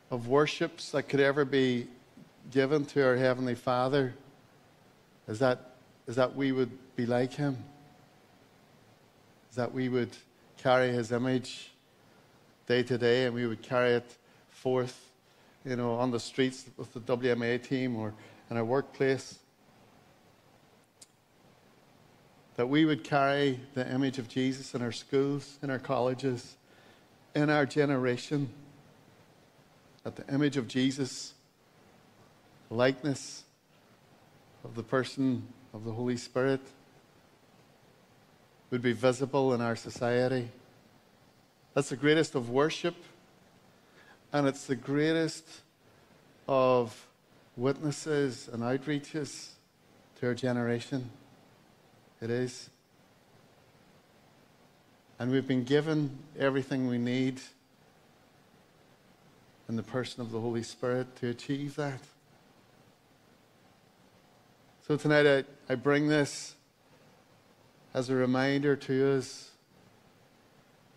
[0.10, 1.88] of worships that could ever be
[2.52, 4.14] given to our Heavenly Father
[5.28, 5.76] is that,
[6.08, 7.58] is that we would be like Him.
[9.50, 10.16] Is that we would
[10.58, 11.72] carry His image
[12.66, 14.18] day to day and we would carry it
[14.50, 15.10] forth
[15.66, 18.14] you know, on the streets with the WMA team or
[18.50, 19.38] in our workplace.
[22.56, 26.56] That we would carry the image of Jesus in our schools, in our colleges,
[27.36, 28.50] in our generation.
[30.04, 31.34] That the image of Jesus,
[32.70, 33.44] likeness
[34.64, 36.62] of the person of the Holy Spirit,
[38.72, 40.50] would be visible in our society.
[41.74, 42.96] That's the greatest of worship
[44.34, 45.46] and it's the greatest
[46.48, 47.08] of
[47.58, 49.50] witnesses and outreaches
[50.20, 51.10] to our generation.
[52.22, 52.71] It is.
[55.22, 57.40] And we've been given everything we need
[59.70, 62.00] in the person of the Holy Spirit to achieve that.
[64.88, 66.56] So tonight I, I bring this
[67.94, 69.52] as a reminder to us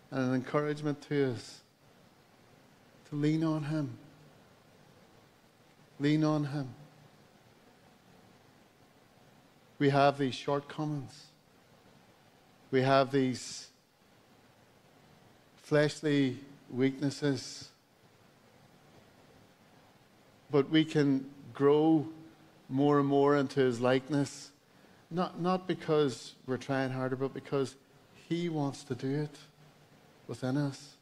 [0.09, 1.61] and an encouragement to us
[3.09, 3.95] to lean on Him.
[5.99, 6.73] Lean on Him.
[9.77, 11.25] We have these shortcomings.
[12.71, 13.67] We have these
[15.65, 16.37] fleshly
[16.69, 17.69] weaknesses.
[20.51, 22.07] But we can grow
[22.69, 24.51] more and more into His likeness,
[25.09, 27.75] not, not because we're trying harder, but because
[28.29, 29.35] He wants to do it
[30.27, 30.97] within us.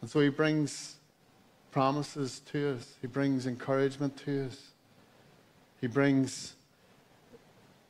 [0.00, 0.96] And so He brings
[1.70, 4.72] promises to us, He brings encouragement to us,
[5.80, 6.54] He brings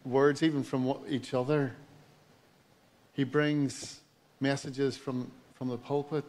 [0.04, 1.72] words even from each other.
[3.14, 4.00] He brings
[4.40, 6.24] messages from, from the pulpit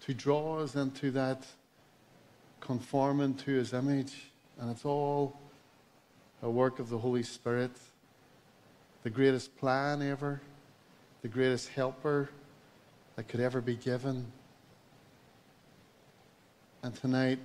[0.00, 1.46] to draw us into that
[2.60, 4.12] conforming to his image.
[4.58, 5.38] And it's all
[6.42, 7.72] a work of the Holy Spirit,
[9.02, 10.40] the greatest plan ever,
[11.22, 12.30] the greatest helper
[13.16, 14.26] that could ever be given.
[16.82, 17.38] And tonight,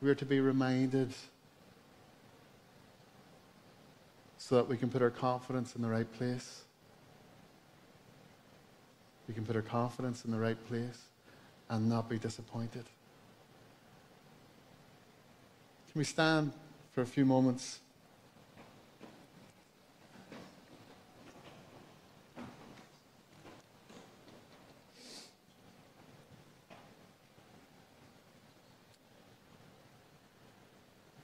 [0.00, 1.12] we're to be reminded
[4.38, 6.62] so that we can put our confidence in the right place.
[9.28, 10.98] We can put our confidence in the right place
[11.68, 12.84] and not be disappointed.
[15.90, 16.52] Can we stand
[16.92, 17.80] for a few moments?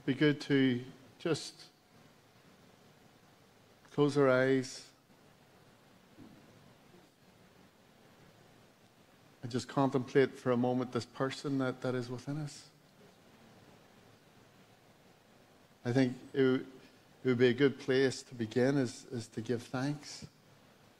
[0.05, 0.81] Be good to
[1.19, 1.55] just
[3.93, 4.88] close our eyes
[9.49, 12.65] and just contemplate for a moment this person that, that is within us.
[15.87, 16.67] I think it, it
[17.25, 20.27] would be a good place to begin is, is to give thanks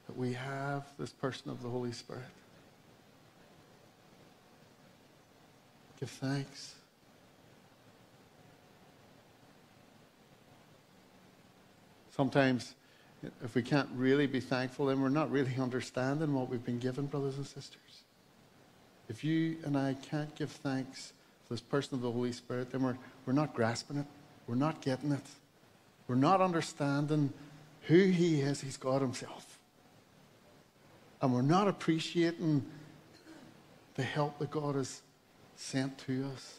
[0.07, 2.23] that we have this person of the Holy Spirit.
[6.01, 6.75] Give thanks.
[12.17, 12.75] Sometimes,
[13.45, 17.05] if we can't really be thankful, then we're not really understanding what we've been given,
[17.05, 17.88] brothers and sisters.
[19.09, 21.13] If you and I can't give thanks
[21.47, 24.07] for this person of the Holy Spirit, then we're, we're not grasping it.
[24.47, 25.27] We're not getting it.
[26.07, 27.33] We're not understanding
[27.83, 28.61] who He is.
[28.61, 29.59] He's God Himself.
[31.21, 32.65] And we're not appreciating
[33.95, 35.03] the help that God has
[35.57, 36.59] sent to us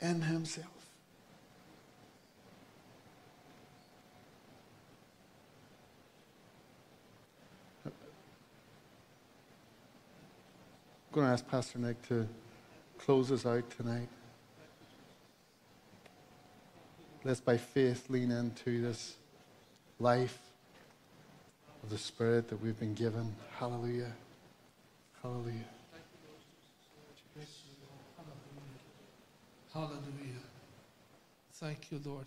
[0.00, 0.66] in Himself.
[7.84, 7.92] I'm
[11.16, 12.28] going to ask Pastor Nick to
[12.98, 14.06] close us out tonight.
[17.24, 19.16] Let's by faith lean into this
[19.98, 20.38] life
[21.82, 23.34] of the Spirit that we've been given.
[23.58, 24.12] Hallelujah.
[25.22, 25.64] Hallelujah.
[29.72, 30.42] Hallelujah.
[31.54, 32.26] Thank you, Lord.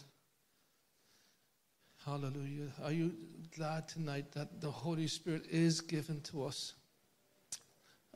[2.04, 2.72] Hallelujah.
[2.84, 3.14] Are you
[3.56, 6.74] glad tonight that the Holy Spirit is given to us?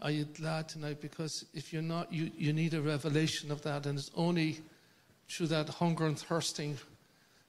[0.04, 1.00] Are you glad tonight?
[1.00, 4.60] Because if you're not, you, you need a revelation of that, and it's only
[5.30, 6.78] through that hunger and thirsting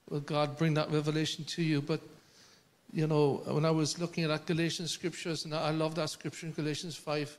[0.09, 1.83] will God bring that revelation to you.
[1.83, 2.01] But,
[2.93, 6.47] you know, when I was looking at that Galatians scriptures, and I love that scripture
[6.47, 7.37] in Galatians 5,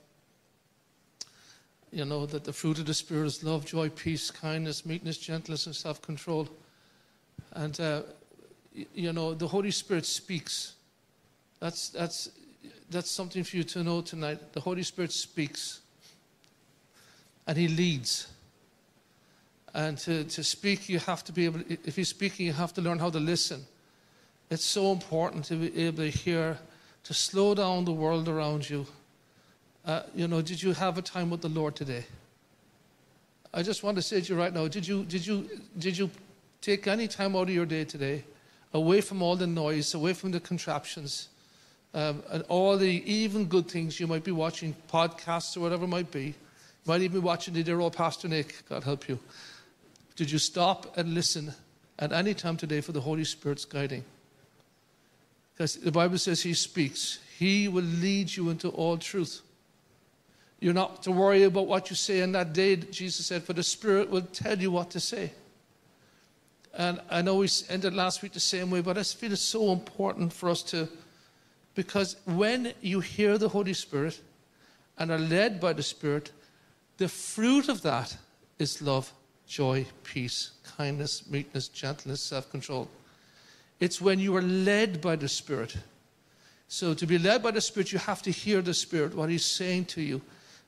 [1.92, 5.64] you know, that the fruit of the Spirit is love, joy, peace, kindness, meekness, gentleness,
[5.64, 6.46] and self control.
[7.52, 8.02] And, uh,
[8.94, 10.74] you know, the Holy Spirit speaks.
[11.58, 12.28] That's, that's,
[12.90, 14.52] that's something for you to know tonight.
[14.52, 15.80] The Holy Spirit speaks
[17.46, 18.28] and He leads.
[19.74, 22.80] And to, to speak, you have to be able, if he's speaking, you have to
[22.80, 23.62] learn how to listen.
[24.48, 26.58] It's so important to be able to hear,
[27.04, 28.86] to slow down the world around you.
[29.84, 32.06] Uh, you know, did you have a time with the Lord today?
[33.52, 35.46] I just want to say to you right now, did you, did you,
[35.78, 36.10] did you
[36.62, 38.24] take any time out of your day today,
[38.72, 41.28] away from all the noise, away from the contraptions,
[41.94, 45.88] um, and all the even good things you might be watching, podcasts or whatever it
[45.88, 46.24] might be.
[46.24, 46.34] You
[46.86, 49.18] might even be watching the dear old Pastor Nick, God help you.
[50.14, 51.52] Did you stop and listen
[51.98, 54.04] at any time today for the Holy Spirit's guiding?
[55.54, 59.40] Because the Bible says He speaks, He will lead you into all truth.
[60.60, 63.62] You're not to worry about what you say in that day, Jesus said, for the
[63.62, 65.32] Spirit will tell you what to say.
[66.74, 69.72] And I know we ended last week the same way, but I feel it's so
[69.72, 70.88] important for us to,
[71.76, 74.20] because when you hear the Holy Spirit
[74.98, 76.32] and are led by the Spirit,
[76.96, 78.16] the fruit of that
[78.58, 79.12] is love
[79.46, 82.88] joy, peace, kindness, meekness, gentleness, self control.
[83.78, 85.76] It's when you are led by the Spirit.
[86.66, 89.44] So to be led by the Spirit, you have to hear the Spirit, what He's
[89.44, 90.22] saying to you.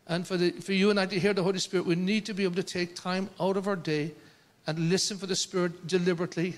[0.06, 2.34] And for, the, for you and I to hear the Holy Spirit, we need to
[2.34, 4.12] be able to take time out of our day
[4.66, 6.54] and listen for the Spirit deliberately.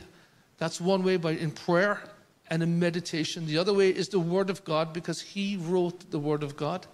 [0.58, 2.02] That's one way by in prayer
[2.50, 3.46] and in meditation.
[3.46, 6.86] The other way is the Word of God because He wrote the Word of God.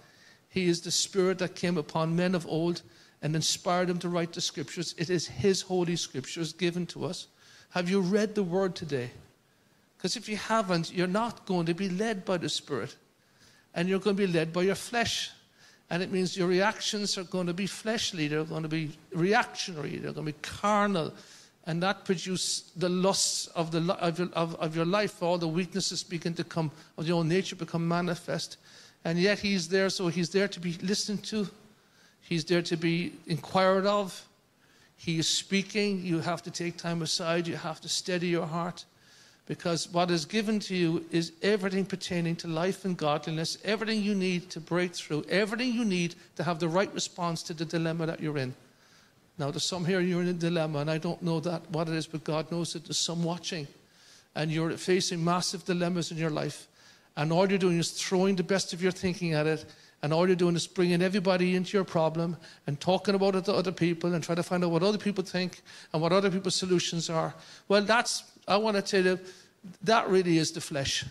[0.49, 2.83] He is the Spirit that came upon men of old
[3.21, 4.93] and inspired them to write the Scriptures.
[4.97, 7.27] It is His Holy Scriptures given to us.
[7.71, 9.09] Have you read the Word today?
[9.97, 12.95] Because if you haven't, you're not going to be led by the Spirit.
[13.73, 15.31] And you're going to be led by your flesh.
[15.89, 19.97] And it means your reactions are going to be fleshly, they're going to be reactionary,
[19.97, 21.13] they're going to be carnal.
[21.67, 25.21] And that produces the lusts of, the, of, your, of, of your life.
[25.21, 28.57] All the weaknesses begin to come, of your own nature become manifest.
[29.05, 31.47] And yet He's there, so He's there to be listened to,
[32.21, 34.25] He's there to be inquired of.
[34.95, 36.03] He is speaking.
[36.03, 38.85] You have to take time aside, you have to steady your heart
[39.47, 44.13] because what is given to you is everything pertaining to life and godliness, everything you
[44.13, 48.05] need to break through, everything you need to have the right response to the dilemma
[48.05, 48.53] that you're in.
[49.37, 51.93] Now, there's some here you're in a dilemma, and I don't know that what it
[51.95, 52.85] is, but God knows it.
[52.85, 53.67] There's some watching,
[54.35, 56.67] and you're facing massive dilemmas in your life,
[57.15, 59.65] and all you're doing is throwing the best of your thinking at it,
[60.01, 63.53] and all you're doing is bringing everybody into your problem and talking about it to
[63.53, 65.61] other people and trying to find out what other people think
[65.91, 67.33] and what other people's solutions are.
[67.67, 69.19] Well, that's I want to tell you,
[69.83, 71.03] that really is the flesh.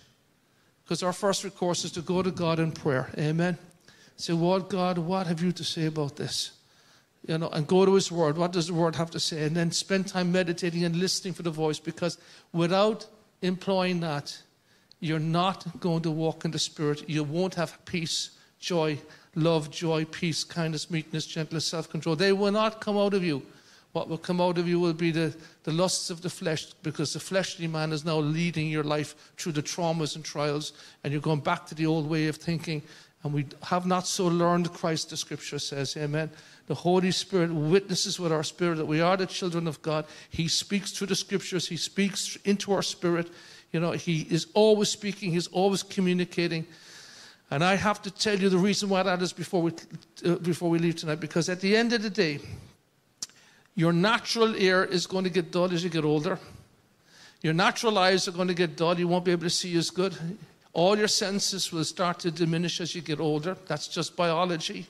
[0.84, 3.10] Because our first recourse is to go to God in prayer.
[3.18, 3.58] Amen.
[4.16, 6.52] Say, Lord God, what have you to say about this?
[7.26, 8.38] You know, and go to His Word.
[8.38, 9.44] What does the Word have to say?
[9.44, 11.78] And then spend time meditating and listening for the voice.
[11.78, 12.18] Because
[12.52, 13.06] without
[13.42, 14.36] employing that,
[15.00, 17.08] you're not going to walk in the Spirit.
[17.08, 18.98] You won't have peace, joy,
[19.34, 22.16] love, joy, peace, kindness, meekness, gentleness, self control.
[22.16, 23.42] They will not come out of you
[23.96, 27.14] what will come out of you will be the, the lusts of the flesh, because
[27.14, 31.22] the fleshly man is now leading your life through the traumas and trials, and you're
[31.22, 32.82] going back to the old way of thinking.
[33.22, 35.96] And we have not so learned Christ, the scripture says.
[35.96, 36.28] Amen.
[36.66, 40.04] The Holy Spirit witnesses with our spirit that we are the children of God.
[40.30, 43.30] He speaks through the scriptures, He speaks into our spirit.
[43.72, 46.66] You know, He is always speaking, He's always communicating.
[47.50, 49.72] And I have to tell you the reason why that is before we,
[50.24, 52.40] uh, before we leave tonight, because at the end of the day,
[53.76, 56.38] your natural ear is going to get dull as you get older.
[57.42, 58.98] Your natural eyes are going to get dull.
[58.98, 60.16] You won't be able to see as good.
[60.72, 63.56] All your senses will start to diminish as you get older.
[63.66, 64.86] That's just biology.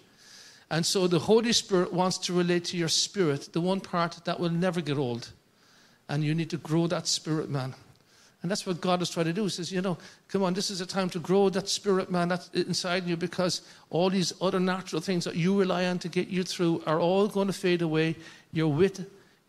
[0.70, 4.40] And so the Holy Spirit wants to relate to your spirit, the one part that
[4.40, 5.30] will never get old.
[6.08, 7.74] And you need to grow that spirit, man.
[8.42, 9.44] And that's what God is trying to do.
[9.44, 9.96] He says, you know,
[10.28, 13.62] come on, this is a time to grow that spirit, man, that's inside you because
[13.90, 17.26] all these other natural things that you rely on to get you through are all
[17.28, 18.14] going to fade away.
[18.52, 19.00] Your wit,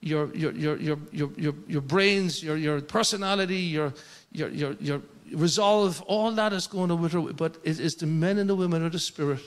[0.01, 3.93] your, your, your, your, your, your, your brains, your, your personality, your,
[4.31, 5.01] your, your, your
[5.31, 7.33] resolve, all that is going to wither away.
[7.33, 9.41] But it is the men and the women of the Spirit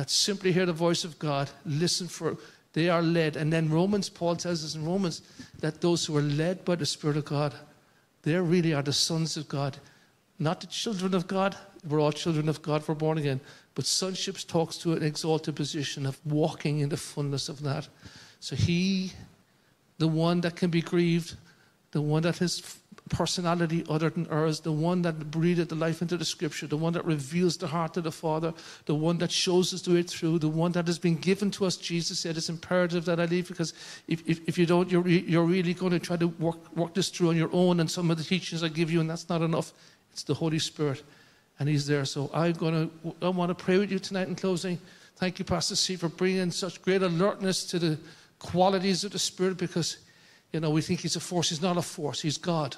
[0.00, 2.38] that simply hear the voice of God, listen for
[2.72, 3.36] they are led.
[3.36, 5.20] And then Romans, Paul tells us in Romans
[5.58, 7.52] that those who are led by the Spirit of God
[8.22, 9.76] they really are the sons of God,
[10.38, 11.54] not the children of God.
[11.86, 13.40] We're all children of God, we're born again.
[13.74, 17.86] But sonship talks to an exalted position of walking in the fullness of that.
[18.40, 19.12] So he,
[19.98, 21.36] the one that can be grieved,
[21.90, 22.79] the one that has
[23.10, 26.92] personality other than ours, the one that breathed the life into the scripture, the one
[26.94, 28.54] that reveals the heart of the Father,
[28.86, 31.66] the one that shows us the way through, the one that has been given to
[31.66, 31.76] us.
[31.76, 33.74] Jesus said it's imperative that I leave because
[34.08, 37.10] if, if, if you don't, you're, you're really going to try to work, work this
[37.10, 39.42] through on your own and some of the teachings I give you, and that's not
[39.42, 39.72] enough.
[40.12, 41.02] It's the Holy Spirit,
[41.58, 42.04] and He's there.
[42.04, 44.78] So I'm going to, I want to pray with you tonight in closing.
[45.16, 47.98] Thank you, Pastor C, for bringing such great alertness to the
[48.38, 49.98] qualities of the Spirit because,
[50.52, 51.50] you know, we think He's a force.
[51.50, 52.76] He's not a force, He's God.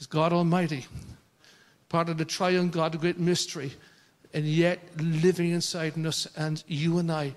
[0.00, 0.86] He's God Almighty,
[1.90, 3.70] part of the triune God, the great mystery,
[4.32, 6.26] and yet living inside us.
[6.38, 7.34] And you and I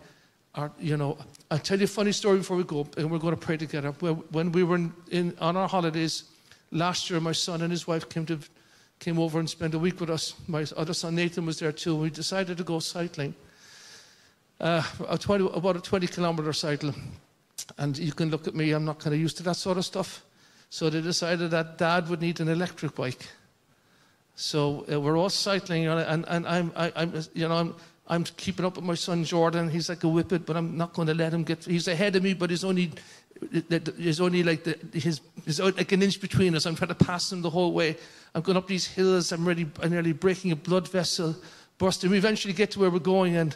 [0.56, 1.18] are, you know,
[1.52, 3.92] I'll tell you a funny story before we go, and we're going to pray together.
[3.92, 6.24] When we were in, in on our holidays
[6.72, 8.40] last year, my son and his wife came to
[9.00, 10.34] came over and spent a week with us.
[10.48, 11.98] My other son Nathan was there too.
[11.98, 13.36] We decided to go cycling.
[14.62, 16.96] Uh, a 20, about a 20 kilometer cycle.
[17.78, 19.84] And you can look at me, I'm not kind of used to that sort of
[19.84, 20.24] stuff.
[20.74, 23.28] So they decided that dad would need an electric bike.
[24.34, 27.76] So uh, we're all cycling, and, and I'm, I, am you know, I'm,
[28.08, 29.70] I'm keeping up with my son Jordan.
[29.70, 31.64] He's like a whippet, but I'm not going to let him get.
[31.64, 32.92] He's ahead of me, but he's only,
[34.00, 36.66] he's only like the, his, he's like an inch between us.
[36.66, 37.96] I'm trying to pass him the whole way.
[38.34, 39.32] I'm going up these hills.
[39.32, 39.70] I'm ready.
[39.80, 41.36] I'm nearly breaking a blood vessel,
[41.78, 42.10] bursting.
[42.10, 43.56] We eventually get to where we're going, and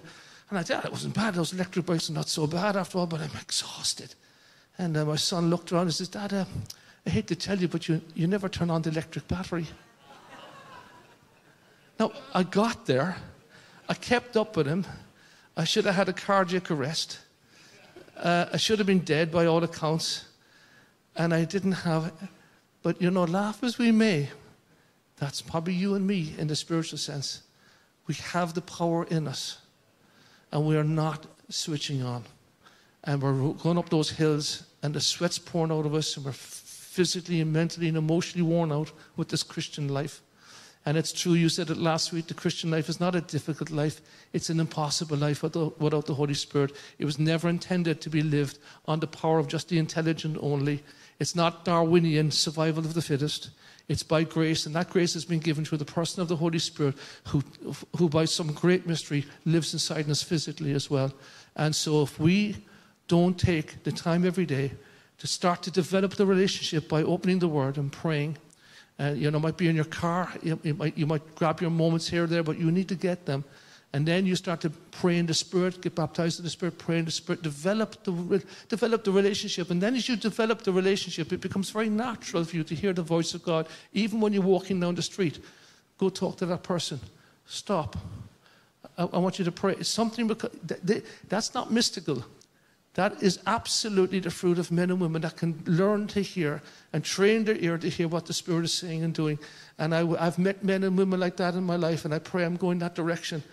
[0.52, 1.34] and I thought it wasn't bad.
[1.34, 4.14] Those electric bikes are not so bad after all, but I'm exhausted.
[4.78, 6.32] And uh, my son looked around and says, Dad.
[6.32, 6.46] Uh,
[7.08, 9.66] I hate to tell you, but you, you never turn on the electric battery.
[11.98, 13.16] Now, I got there.
[13.88, 14.86] I kept up with him.
[15.56, 17.20] I should have had a cardiac arrest.
[18.18, 20.26] Uh, I should have been dead by all accounts.
[21.16, 22.08] And I didn't have.
[22.08, 22.14] it.
[22.84, 24.28] But, you know, laugh as we may,
[25.16, 27.44] that's probably you and me in the spiritual sense.
[28.08, 29.60] We have the power in us,
[30.52, 32.26] and we are not switching on.
[33.06, 36.34] And we're going up those hills, and the sweat's pouring out of us, and we're
[36.98, 40.24] physically and mentally and emotionally worn out with this Christian life.
[40.84, 43.70] And it's true, you said it last week the Christian life is not a difficult
[43.70, 44.02] life,
[44.34, 46.72] it's an impossible life without the Holy Spirit.
[46.98, 50.82] It was never intended to be lived on the power of just the intelligent only.
[51.20, 53.52] It's not Darwinian survival of the fittest.
[53.88, 56.60] It's by grace, and that grace has been given through the person of the Holy
[56.60, 56.96] Spirit,
[57.26, 57.44] who,
[57.96, 61.14] who by some great mystery lives inside us physically as well.
[61.56, 62.56] And so, if we
[63.08, 64.72] don't take the time every day
[65.20, 68.38] to start to develop the relationship by opening the Word and praying,
[69.00, 71.70] uh, you know, might be in your car, you, you, might, you might grab your
[71.70, 73.44] moments here or there, but you need to get them.
[73.94, 77.00] And then you start to pray in the Spirit, get baptized in the Spirit, pray
[77.00, 79.72] in the Spirit, develop the, develop the relationship.
[79.72, 82.94] And then as you develop the relationship, it becomes very natural for you to hear
[82.94, 83.68] the voice of God.
[83.94, 85.40] Even when you're walking down the street,
[85.98, 87.00] go talk to that person.
[87.48, 87.98] Stop.
[88.98, 89.74] I, I want you to pray.
[89.80, 90.52] It's something, because,
[91.30, 92.26] that's not mystical.
[92.98, 97.04] That is absolutely the fruit of men and women that can learn to hear and
[97.04, 99.38] train their ear to hear what the Spirit is saying and doing.
[99.78, 102.44] And I, have met men and women like that in my life, and I pray
[102.44, 103.44] I'm going that direction.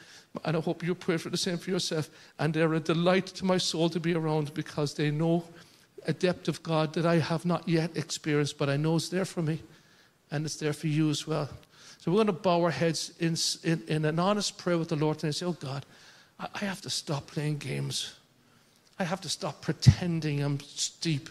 [0.47, 2.09] And I hope you pray for the same for yourself.
[2.38, 5.45] And they're a delight to my soul to be around because they know
[6.07, 9.26] a depth of God that I have not yet experienced, but I know is there
[9.26, 9.61] for me.
[10.30, 11.51] And it's there for you as well.
[11.99, 14.97] So we're going to bow our heads in, in, in an honest prayer with the
[14.97, 15.84] Lord and say, Oh God,
[16.40, 18.14] I, I have to stop playing games.
[18.99, 20.59] I have to stop pretending I'm
[21.01, 21.28] deep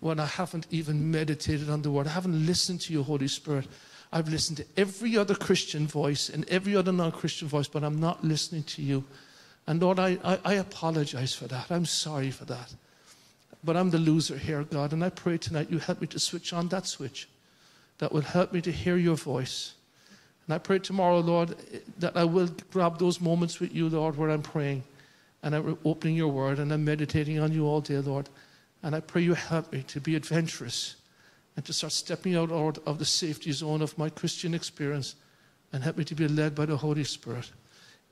[0.00, 2.06] when I haven't even meditated on the Word.
[2.06, 3.66] I haven't listened to your Holy Spirit.
[4.12, 8.00] I've listened to every other Christian voice and every other non Christian voice, but I'm
[8.00, 9.04] not listening to you.
[9.66, 11.70] And Lord, I, I, I, apologize for that.
[11.70, 12.74] I'm sorry for that.
[13.64, 14.92] But I'm the loser here, God.
[14.92, 17.28] And I pray tonight you help me to switch on that switch
[17.96, 19.72] that will help me to hear your voice.
[20.46, 21.56] And I pray tomorrow, Lord,
[21.98, 24.82] that I will grab those moments with you, Lord, where I'm praying
[25.44, 28.30] and I'm opening your word and I'm meditating on you all day, Lord.
[28.82, 30.96] And I pray you help me to be adventurous
[31.54, 35.14] and to start stepping out of the safety zone of my Christian experience
[35.72, 37.50] and help me to be led by the Holy Spirit.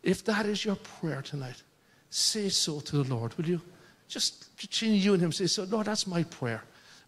[0.03, 1.63] If that is your prayer tonight,
[2.11, 3.61] say so to the Lord, will you?
[4.09, 6.63] Just between you and Him, say so, Lord, that's my prayer.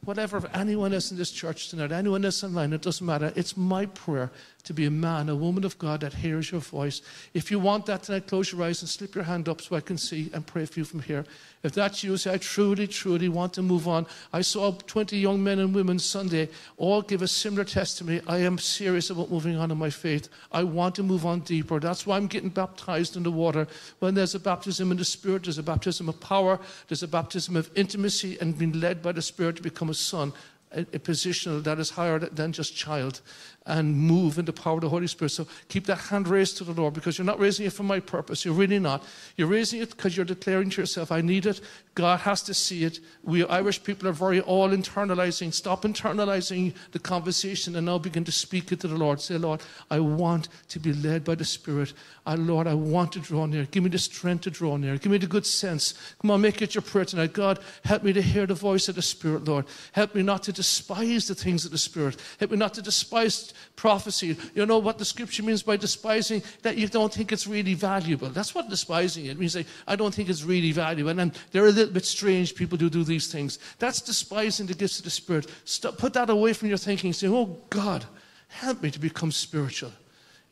[0.04, 3.32] Whatever anyone is in this church tonight, anyone else online, it doesn't matter.
[3.36, 4.30] It's my prayer
[4.64, 7.02] to be a man, a woman of God that hears your voice.
[7.34, 9.80] If you want that tonight, close your eyes and slip your hand up so I
[9.80, 11.24] can see and pray for you from here.
[11.62, 14.06] If that's you, say, I truly, truly want to move on.
[14.32, 18.20] I saw 20 young men and women Sunday all give a similar testimony.
[18.26, 20.28] I am serious about moving on in my faith.
[20.52, 21.80] I want to move on deeper.
[21.80, 23.66] That's why I'm getting baptized in the water.
[24.00, 27.56] When there's a baptism in the Spirit, there's a baptism of power, there's a baptism
[27.56, 30.32] of intimacy and being led by the Spirit to become a son
[30.72, 33.20] a, a position that is higher than just child
[33.66, 35.30] and move in the power of the Holy Spirit.
[35.30, 37.98] So keep that hand raised to the Lord because you're not raising it for my
[37.98, 38.44] purpose.
[38.44, 39.02] You're really not.
[39.36, 41.60] You're raising it because you're declaring to yourself, I need it.
[41.94, 43.00] God has to see it.
[43.22, 45.54] We Irish people are very all internalizing.
[45.54, 49.20] Stop internalizing the conversation and now begin to speak it to the Lord.
[49.20, 51.94] Say, Lord, I want to be led by the Spirit.
[52.26, 53.64] I, Lord, I want to draw near.
[53.64, 54.98] Give me the strength to draw near.
[54.98, 55.94] Give me the good sense.
[56.20, 57.32] Come on, make it your prayer tonight.
[57.32, 59.66] God, help me to hear the voice of the Spirit, Lord.
[59.92, 62.20] Help me not to despise the things of the Spirit.
[62.38, 64.36] Help me not to despise prophecy.
[64.54, 66.42] You know what the scripture means by despising?
[66.62, 68.28] That you don't think it's really valuable.
[68.28, 69.56] That's what despising it means.
[69.56, 71.10] Like, I don't think it's really valuable.
[71.10, 73.58] And then there are a little bit strange people who do these things.
[73.78, 75.50] That's despising the gifts of the Spirit.
[75.64, 77.12] Stop, put that away from your thinking.
[77.12, 78.04] Say, oh God,
[78.48, 79.92] help me to become spiritual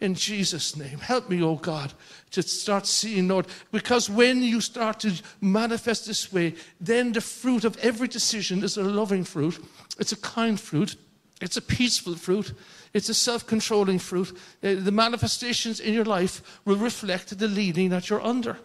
[0.03, 0.99] in Jesus' name.
[0.99, 1.93] Help me, oh God,
[2.33, 7.65] to start seeing, Lord, because when you start to manifest this way, then the fruit
[7.65, 9.65] of every decision is a loving fruit,
[10.01, 10.97] it's a kind fruit,
[11.41, 12.53] it's a peaceful fruit,
[12.95, 14.37] it's a self controlling fruit.
[14.63, 18.59] Uh, the manifestations in your life will reflect the leading that you're under.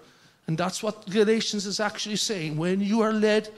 [0.48, 2.58] And that's what Galatians is actually saying.
[2.58, 3.50] When you are led,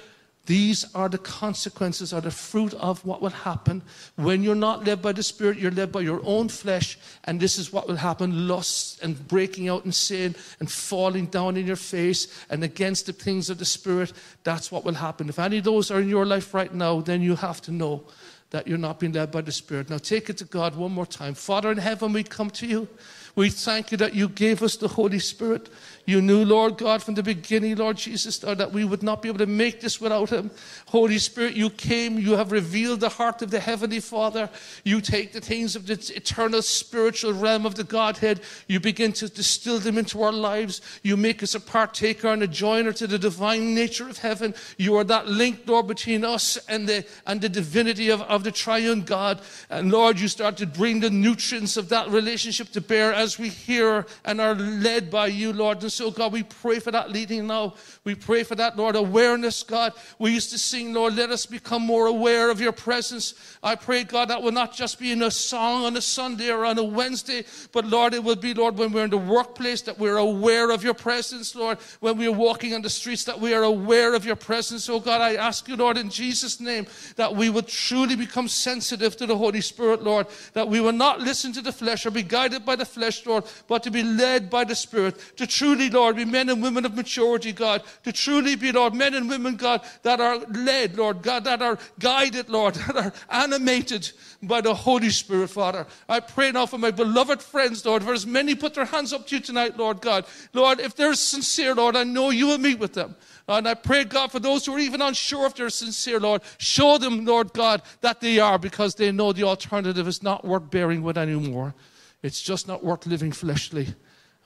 [0.49, 3.84] these are the consequences, are the fruit of what will happen.
[4.15, 7.59] When you're not led by the Spirit, you're led by your own flesh, and this
[7.59, 11.76] is what will happen lust and breaking out in sin and falling down in your
[11.76, 14.11] face and against the things of the Spirit.
[14.43, 15.30] That's what will happen.
[15.30, 18.05] If any of those are in your life right now, then you have to know
[18.52, 19.89] that you're not being led by the Spirit.
[19.89, 21.34] Now take it to God one more time.
[21.34, 22.88] Father in heaven, we come to you.
[23.36, 25.70] We thank you that you gave us the Holy Spirit.
[26.10, 29.38] You knew, Lord God, from the beginning, Lord Jesus, that we would not be able
[29.38, 30.49] to make this without Him.
[30.88, 34.49] Holy Spirit, you came, you have revealed the heart of the Heavenly Father.
[34.84, 39.30] You take the things of the eternal spiritual realm of the Godhead, you begin to
[39.30, 40.82] distill them into our lives.
[41.03, 44.55] You make us a partaker and a joiner to the divine nature of heaven.
[44.78, 48.51] You are that link, Lord, between us and the, and the divinity of, of the
[48.51, 49.41] triune God.
[49.70, 53.49] And Lord, you start to bring the nutrients of that relationship to bear as we
[53.49, 55.84] hear and are led by you, Lord.
[55.84, 57.74] And so, God, we pray for that leading now.
[58.06, 59.91] We pray for that, Lord, awareness, God.
[60.18, 63.58] We used to sing, Lord, let us become more aware of your presence.
[63.62, 66.64] I pray, God, that will not just be in a song on a Sunday or
[66.64, 67.43] on a Wednesday,
[67.74, 70.86] but Lord, it will be, Lord, when we're in the workplace, that we're aware of
[70.86, 71.80] your presence, Lord.
[72.00, 74.88] When we're walking on the streets, that we are aware of your presence.
[74.88, 76.88] Oh, God, I ask you, Lord, in Jesus' name,
[77.18, 80.28] that we would truly become sensitive to the Holy Spirit, Lord.
[80.54, 83.43] That we will not listen to the flesh or be guided by the flesh, Lord,
[83.68, 85.18] but to be led by the Spirit.
[85.36, 87.84] To truly, Lord, be men and women of maturity, God.
[88.04, 91.78] To truly be, Lord, men and women, God, that are led, Lord, God, that are
[92.00, 94.12] guided, Lord, that are animated
[94.42, 95.86] by the Holy Spirit, Father.
[96.08, 99.28] I pray now for my beloved friends, Lord, for as many put their hands up
[99.28, 100.26] to you tonight, Lord God.
[100.54, 103.16] Lord, if they're sincere, Lord, I know you will meet with them.
[103.48, 106.98] And I pray, God, for those who are even unsure if they're sincere, Lord, show
[107.00, 111.02] them, Lord God, that they are because they know the alternative is not worth bearing
[111.02, 111.74] with anymore.
[112.22, 113.88] It's just not worth living fleshly.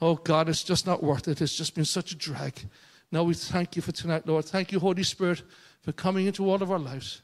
[0.04, 1.41] Oh, God, it's just not worth it.
[1.41, 2.68] It's just been such a drag.
[3.10, 4.43] Now we thank you for tonight, Lord.
[4.43, 5.43] Thank you, Holy Spirit,
[5.80, 7.22] for coming into all of our lives.